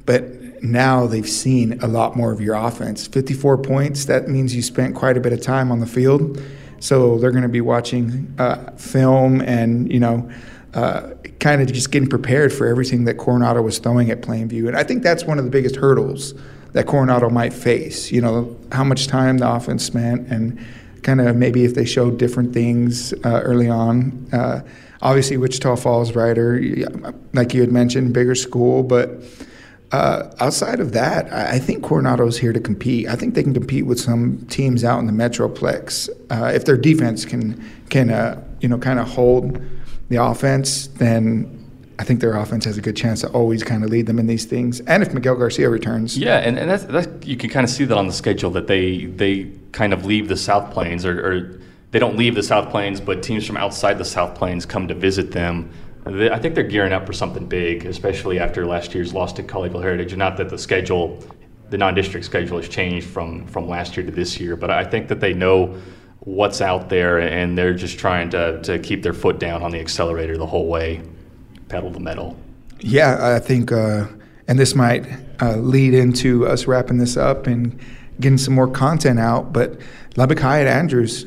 but 0.05 0.63
now 0.63 1.07
they've 1.07 1.27
seen 1.27 1.79
a 1.81 1.87
lot 1.87 2.15
more 2.15 2.31
of 2.31 2.39
your 2.39 2.55
offense. 2.55 3.07
54 3.07 3.57
points, 3.57 4.05
that 4.05 4.27
means 4.27 4.55
you 4.55 4.61
spent 4.61 4.95
quite 4.95 5.17
a 5.17 5.19
bit 5.19 5.33
of 5.33 5.41
time 5.41 5.71
on 5.71 5.79
the 5.79 5.87
field. 5.87 6.41
So 6.79 7.17
they're 7.17 7.31
going 7.31 7.43
to 7.43 7.49
be 7.49 7.61
watching 7.61 8.33
uh, 8.37 8.71
film 8.73 9.41
and, 9.41 9.91
you 9.91 9.99
know, 9.99 10.29
uh, 10.75 11.11
kind 11.39 11.61
of 11.61 11.71
just 11.71 11.89
getting 11.89 12.09
prepared 12.09 12.53
for 12.53 12.67
everything 12.67 13.05
that 13.05 13.15
Coronado 13.15 13.61
was 13.61 13.79
throwing 13.79 14.11
at 14.11 14.21
Plainview. 14.21 14.67
And 14.67 14.77
I 14.77 14.83
think 14.83 15.01
that's 15.01 15.23
one 15.23 15.39
of 15.39 15.45
the 15.45 15.51
biggest 15.51 15.77
hurdles 15.77 16.33
that 16.73 16.85
Coronado 16.85 17.29
might 17.29 17.53
face. 17.53 18.11
You 18.11 18.21
know, 18.21 18.55
how 18.71 18.83
much 18.83 19.07
time 19.07 19.37
the 19.39 19.51
offense 19.51 19.83
spent 19.83 20.27
and 20.27 20.63
kind 21.05 21.21
of 21.21 21.35
maybe 21.35 21.63
if 21.63 21.75
they 21.75 21.85
showed 21.85 22.17
different 22.17 22.51
things 22.51 23.13
uh, 23.23 23.41
early 23.43 23.69
on. 23.69 24.27
Uh, 24.33 24.61
obviously, 25.01 25.37
Wichita 25.37 25.75
Falls, 25.75 26.15
Rider, 26.15 26.59
like 27.33 27.53
you 27.53 27.61
had 27.61 27.71
mentioned, 27.71 28.11
bigger 28.11 28.35
school, 28.35 28.81
but 28.81 29.21
uh, 29.91 30.33
outside 30.39 30.79
of 30.79 30.93
that, 30.93 31.31
I 31.31 31.59
think 31.59 31.83
Coronado's 31.83 32.39
here 32.39 32.51
to 32.51 32.59
compete. 32.59 33.07
I 33.07 33.15
think 33.15 33.35
they 33.35 33.43
can 33.43 33.53
compete 33.53 33.85
with 33.85 33.99
some 33.99 34.45
teams 34.47 34.83
out 34.83 34.99
in 34.99 35.05
the 35.05 35.13
Metroplex. 35.13 36.09
Uh, 36.31 36.51
if 36.53 36.65
their 36.65 36.75
defense 36.75 37.23
can 37.23 37.63
can 37.89 38.09
uh, 38.09 38.43
you 38.59 38.67
know 38.67 38.79
kind 38.79 38.99
of 38.99 39.07
hold 39.07 39.61
the 40.09 40.17
offense, 40.17 40.87
then 40.87 41.64
I 41.97 42.03
think 42.03 42.19
their 42.19 42.35
offense 42.35 42.65
has 42.65 42.77
a 42.77 42.81
good 42.81 42.95
chance 42.95 43.21
to 43.21 43.29
always 43.29 43.63
kind 43.63 43.83
of 43.83 43.89
lead 43.89 44.05
them 44.05 44.19
in 44.19 44.27
these 44.27 44.45
things. 44.45 44.81
And 44.81 45.01
if 45.01 45.13
Miguel 45.13 45.35
Garcia 45.35 45.69
returns, 45.69 46.17
yeah, 46.17 46.37
and, 46.37 46.57
and 46.59 46.69
that's, 46.69 46.83
that's 46.83 47.25
you 47.25 47.37
can 47.37 47.49
kind 47.49 47.63
of 47.63 47.69
see 47.69 47.85
that 47.85 47.97
on 47.97 48.07
the 48.07 48.13
schedule 48.13 48.51
that 48.51 48.67
they 48.67 49.05
they 49.05 49.51
kind 49.71 49.93
of 49.93 50.05
leave 50.05 50.27
the 50.27 50.37
South 50.37 50.73
Plains 50.73 51.05
or, 51.05 51.19
or 51.25 51.59
they 51.91 51.99
don't 51.99 52.17
leave 52.17 52.35
the 52.35 52.43
South 52.43 52.69
Plains, 52.69 52.99
but 52.99 53.23
teams 53.23 53.45
from 53.45 53.57
outside 53.57 53.97
the 53.97 54.05
South 54.05 54.35
Plains 54.35 54.65
come 54.65 54.87
to 54.87 54.93
visit 54.93 55.31
them 55.31 55.71
I 56.05 56.37
think 56.37 56.53
they're 56.53 56.63
gearing 56.63 56.93
up 56.93 57.07
for 57.07 57.13
something 57.13 57.47
big, 57.47 57.85
especially 57.85 58.39
after 58.39 58.65
last 58.65 58.93
year's 58.93 59.13
loss 59.13 59.33
to 59.33 59.43
Colleyville 59.43 59.81
Heritage. 59.81 60.11
And 60.11 60.19
not 60.19 60.37
that 60.37 60.49
the 60.49 60.57
schedule, 60.57 61.23
the 61.71 61.79
non-district 61.79 62.25
schedule, 62.25 62.57
has 62.57 62.69
changed 62.69 63.07
from 63.07 63.47
from 63.47 63.67
last 63.67 63.97
year 63.97 64.05
to 64.05 64.11
this 64.11 64.39
year, 64.39 64.55
but 64.55 64.69
I 64.69 64.83
think 64.83 65.07
that 65.07 65.19
they 65.19 65.33
know 65.33 65.75
what's 66.19 66.61
out 66.61 66.89
there, 66.89 67.19
and 67.19 67.57
they're 67.57 67.73
just 67.73 67.97
trying 67.97 68.29
to 68.31 68.61
to 68.61 68.77
keep 68.77 69.01
their 69.01 69.13
foot 69.13 69.39
down 69.39 69.63
on 69.63 69.71
the 69.71 69.79
accelerator 69.79 70.37
the 70.37 70.45
whole 70.45 70.67
way, 70.67 71.01
pedal 71.69 71.89
the 71.89 71.99
metal. 71.99 72.37
Yeah, 72.79 73.35
I 73.35 73.39
think, 73.39 73.71
uh, 73.71 74.07
and 74.47 74.59
this 74.59 74.75
might 74.75 75.07
uh, 75.41 75.57
lead 75.57 75.93
into 75.93 76.45
us 76.47 76.67
wrapping 76.67 76.97
this 76.97 77.17
up 77.17 77.47
and 77.47 77.79
getting 78.19 78.37
some 78.37 78.53
more 78.53 78.67
content 78.67 79.19
out. 79.19 79.53
But 79.53 79.79
Lubbock 80.15 80.39
High 80.39 80.61
at 80.61 80.67
Andrews, 80.67 81.25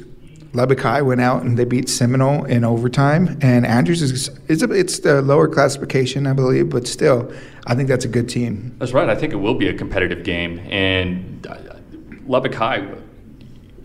Lubbock 0.52 0.80
High 0.80 1.02
went 1.02 1.20
out 1.20 1.42
and 1.42 1.58
they 1.58 1.64
beat 1.64 1.88
Seminole 1.88 2.44
in 2.44 2.64
overtime, 2.64 3.38
and 3.42 3.66
Andrews 3.66 4.02
is 4.02 4.30
it's, 4.48 4.62
a, 4.62 4.70
it's 4.70 5.00
the 5.00 5.22
lower 5.22 5.48
classification, 5.48 6.26
I 6.26 6.32
believe, 6.32 6.70
but 6.70 6.86
still, 6.86 7.32
I 7.66 7.74
think 7.74 7.88
that's 7.88 8.04
a 8.04 8.08
good 8.08 8.28
team. 8.28 8.74
That's 8.78 8.92
right. 8.92 9.08
I 9.08 9.14
think 9.14 9.32
it 9.32 9.36
will 9.36 9.54
be 9.54 9.68
a 9.68 9.74
competitive 9.74 10.24
game, 10.24 10.58
and 10.70 11.46
uh, 11.46 11.56
Lubbock 12.26 12.54
High. 12.54 12.86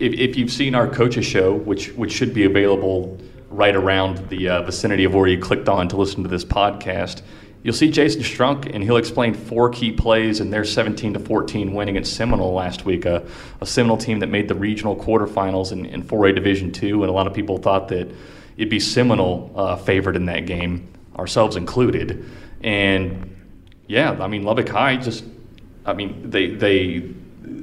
If, 0.00 0.12
if 0.14 0.36
you've 0.36 0.50
seen 0.50 0.74
our 0.74 0.88
coaches 0.88 1.24
show, 1.24 1.54
which 1.54 1.92
which 1.92 2.12
should 2.12 2.34
be 2.34 2.44
available 2.44 3.18
right 3.56 3.74
around 3.74 4.28
the 4.28 4.48
uh, 4.48 4.62
vicinity 4.62 5.04
of 5.04 5.14
where 5.14 5.28
you 5.28 5.38
clicked 5.38 5.68
on 5.68 5.88
to 5.88 5.96
listen 5.96 6.22
to 6.22 6.28
this 6.28 6.44
podcast, 6.44 7.22
You'll 7.64 7.72
see 7.72 7.90
Jason 7.90 8.20
Strunk, 8.20 8.70
and 8.74 8.84
he'll 8.84 8.98
explain 8.98 9.32
four 9.32 9.70
key 9.70 9.90
plays 9.90 10.40
in 10.40 10.50
their 10.50 10.64
17 10.64 11.14
to 11.14 11.18
14 11.18 11.72
win 11.72 11.88
against 11.88 12.12
Seminole 12.12 12.52
last 12.52 12.84
week, 12.84 13.06
a, 13.06 13.26
a 13.62 13.66
Seminole 13.66 13.96
team 13.96 14.18
that 14.18 14.26
made 14.26 14.48
the 14.48 14.54
regional 14.54 14.94
quarterfinals 14.94 15.72
in, 15.72 15.86
in 15.86 16.02
4A 16.02 16.34
Division 16.34 16.70
two, 16.70 17.02
and 17.02 17.08
a 17.08 17.12
lot 17.12 17.26
of 17.26 17.32
people 17.32 17.56
thought 17.56 17.88
that 17.88 18.12
it'd 18.58 18.68
be 18.68 18.78
Seminole 18.78 19.50
uh, 19.56 19.76
favored 19.76 20.14
in 20.14 20.26
that 20.26 20.44
game, 20.44 20.86
ourselves 21.16 21.56
included. 21.56 22.28
And 22.62 23.34
yeah, 23.86 24.10
I 24.10 24.26
mean 24.26 24.42
Lubbock 24.42 24.68
High 24.68 24.98
just, 24.98 25.24
I 25.86 25.94
mean 25.94 26.30
they 26.30 26.48
they 26.48 27.14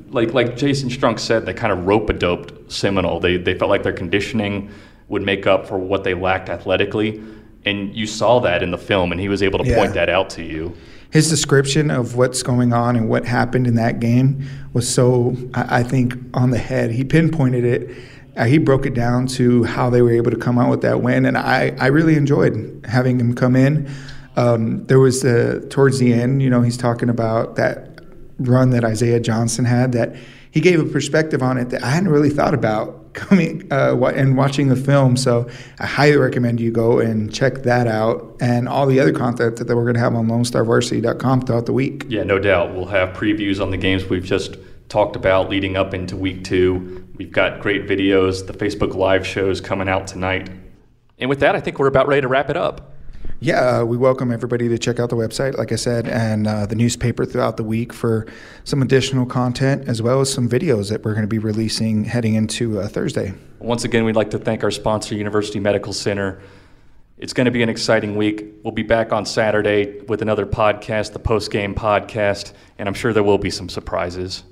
like 0.09 0.33
like 0.33 0.57
Jason 0.57 0.89
Strunk 0.89 1.19
said, 1.19 1.45
they 1.45 1.53
kind 1.53 1.71
of 1.71 1.85
rope 1.85 2.09
a 2.09 2.13
doped 2.13 2.71
Seminole. 2.71 3.19
They 3.19 3.37
they 3.37 3.53
felt 3.53 3.69
like 3.69 3.83
their 3.83 3.93
conditioning 3.93 4.71
would 5.11 5.21
make 5.21 5.45
up 5.45 5.67
for 5.67 5.77
what 5.77 6.03
they 6.03 6.13
lacked 6.15 6.49
athletically 6.49 7.21
and 7.65 7.95
you 7.95 8.07
saw 8.07 8.39
that 8.39 8.63
in 8.63 8.71
the 8.71 8.77
film, 8.77 9.11
and 9.11 9.21
he 9.21 9.29
was 9.29 9.43
able 9.43 9.59
to 9.59 9.69
yeah. 9.69 9.77
point 9.77 9.93
that 9.93 10.09
out 10.09 10.29
to 10.31 10.43
you. 10.43 10.75
His 11.11 11.29
description 11.29 11.91
of 11.91 12.15
what's 12.15 12.41
going 12.41 12.73
on 12.73 12.95
and 12.95 13.09
what 13.09 13.25
happened 13.25 13.67
in 13.67 13.75
that 13.75 13.99
game 13.99 14.47
was 14.73 14.91
so, 14.91 15.35
I 15.53 15.83
think, 15.83 16.15
on 16.33 16.51
the 16.51 16.57
head. 16.57 16.91
He 16.91 17.03
pinpointed 17.03 17.65
it. 17.65 17.97
Uh, 18.37 18.45
he 18.45 18.57
broke 18.57 18.85
it 18.85 18.93
down 18.93 19.27
to 19.27 19.63
how 19.65 19.89
they 19.89 20.01
were 20.01 20.13
able 20.13 20.31
to 20.31 20.37
come 20.37 20.57
out 20.57 20.69
with 20.69 20.81
that 20.81 21.01
win, 21.01 21.25
and 21.25 21.37
I, 21.37 21.75
I 21.79 21.87
really 21.87 22.15
enjoyed 22.15 22.85
having 22.87 23.19
him 23.19 23.35
come 23.35 23.55
in. 23.55 23.91
Um, 24.37 24.85
there 24.85 24.99
was 24.99 25.21
the 25.21 25.67
towards 25.69 25.99
the 25.99 26.13
end, 26.13 26.41
you 26.41 26.49
know, 26.49 26.61
he's 26.61 26.77
talking 26.77 27.09
about 27.09 27.57
that 27.57 27.99
run 28.39 28.69
that 28.69 28.85
Isaiah 28.85 29.19
Johnson 29.19 29.65
had 29.65 29.91
that 29.91 30.15
he 30.51 30.61
gave 30.61 30.79
a 30.79 30.85
perspective 30.85 31.43
on 31.43 31.57
it 31.57 31.69
that 31.71 31.83
I 31.83 31.89
hadn't 31.89 32.09
really 32.09 32.29
thought 32.29 32.53
about 32.53 33.00
coming 33.13 33.71
uh, 33.71 33.95
and 34.15 34.37
watching 34.37 34.67
the 34.67 34.75
film. 34.75 35.17
So 35.17 35.49
I 35.79 35.85
highly 35.85 36.17
recommend 36.17 36.59
you 36.59 36.71
go 36.71 36.99
and 36.99 37.33
check 37.33 37.63
that 37.63 37.87
out 37.87 38.37
and 38.39 38.67
all 38.67 38.85
the 38.85 38.99
other 38.99 39.13
content 39.13 39.57
that 39.57 39.67
we're 39.67 39.83
going 39.83 39.95
to 39.95 39.99
have 39.99 40.15
on 40.15 40.27
LoneStarVarsity.com 40.27 41.41
throughout 41.41 41.65
the 41.65 41.73
week. 41.73 42.05
Yeah, 42.07 42.23
no 42.23 42.39
doubt. 42.39 42.73
We'll 42.73 42.85
have 42.85 43.15
previews 43.15 43.61
on 43.61 43.71
the 43.71 43.77
games 43.77 44.05
we've 44.05 44.23
just 44.23 44.57
talked 44.89 45.15
about 45.15 45.49
leading 45.49 45.77
up 45.77 45.93
into 45.93 46.17
week 46.17 46.43
two. 46.43 47.07
We've 47.15 47.31
got 47.31 47.61
great 47.61 47.87
videos, 47.87 48.47
the 48.47 48.53
Facebook 48.53 48.95
Live 48.95 49.25
shows 49.25 49.61
coming 49.61 49.87
out 49.87 50.07
tonight. 50.07 50.49
And 51.17 51.29
with 51.29 51.39
that, 51.39 51.55
I 51.55 51.59
think 51.59 51.79
we're 51.79 51.87
about 51.87 52.07
ready 52.07 52.21
to 52.21 52.27
wrap 52.27 52.49
it 52.49 52.57
up. 52.57 52.90
Yeah, 53.43 53.79
uh, 53.79 53.85
we 53.85 53.97
welcome 53.97 54.31
everybody 54.31 54.69
to 54.69 54.77
check 54.77 54.99
out 54.99 55.09
the 55.09 55.15
website, 55.15 55.57
like 55.57 55.71
I 55.71 55.75
said, 55.75 56.07
and 56.07 56.45
uh, 56.45 56.67
the 56.67 56.75
newspaper 56.75 57.25
throughout 57.25 57.57
the 57.57 57.63
week 57.63 57.91
for 57.91 58.27
some 58.65 58.83
additional 58.83 59.25
content 59.25 59.87
as 59.87 59.99
well 59.99 60.21
as 60.21 60.31
some 60.31 60.47
videos 60.47 60.91
that 60.91 61.03
we're 61.03 61.13
going 61.13 61.23
to 61.23 61.27
be 61.27 61.39
releasing 61.39 62.03
heading 62.03 62.35
into 62.35 62.79
uh, 62.79 62.87
Thursday. 62.87 63.33
Once 63.57 63.83
again, 63.83 64.05
we'd 64.05 64.15
like 64.15 64.29
to 64.29 64.37
thank 64.37 64.63
our 64.63 64.69
sponsor, 64.69 65.15
University 65.15 65.59
Medical 65.59 65.91
Center. 65.91 66.39
It's 67.17 67.33
going 67.33 67.45
to 67.45 67.51
be 67.51 67.63
an 67.63 67.69
exciting 67.69 68.15
week. 68.15 68.45
We'll 68.63 68.75
be 68.75 68.83
back 68.83 69.11
on 69.11 69.25
Saturday 69.25 70.01
with 70.01 70.21
another 70.21 70.45
podcast, 70.45 71.13
the 71.13 71.19
post 71.19 71.49
game 71.49 71.73
podcast, 71.73 72.53
and 72.77 72.87
I'm 72.87 72.93
sure 72.93 73.11
there 73.11 73.23
will 73.23 73.39
be 73.39 73.49
some 73.49 73.69
surprises. 73.69 74.43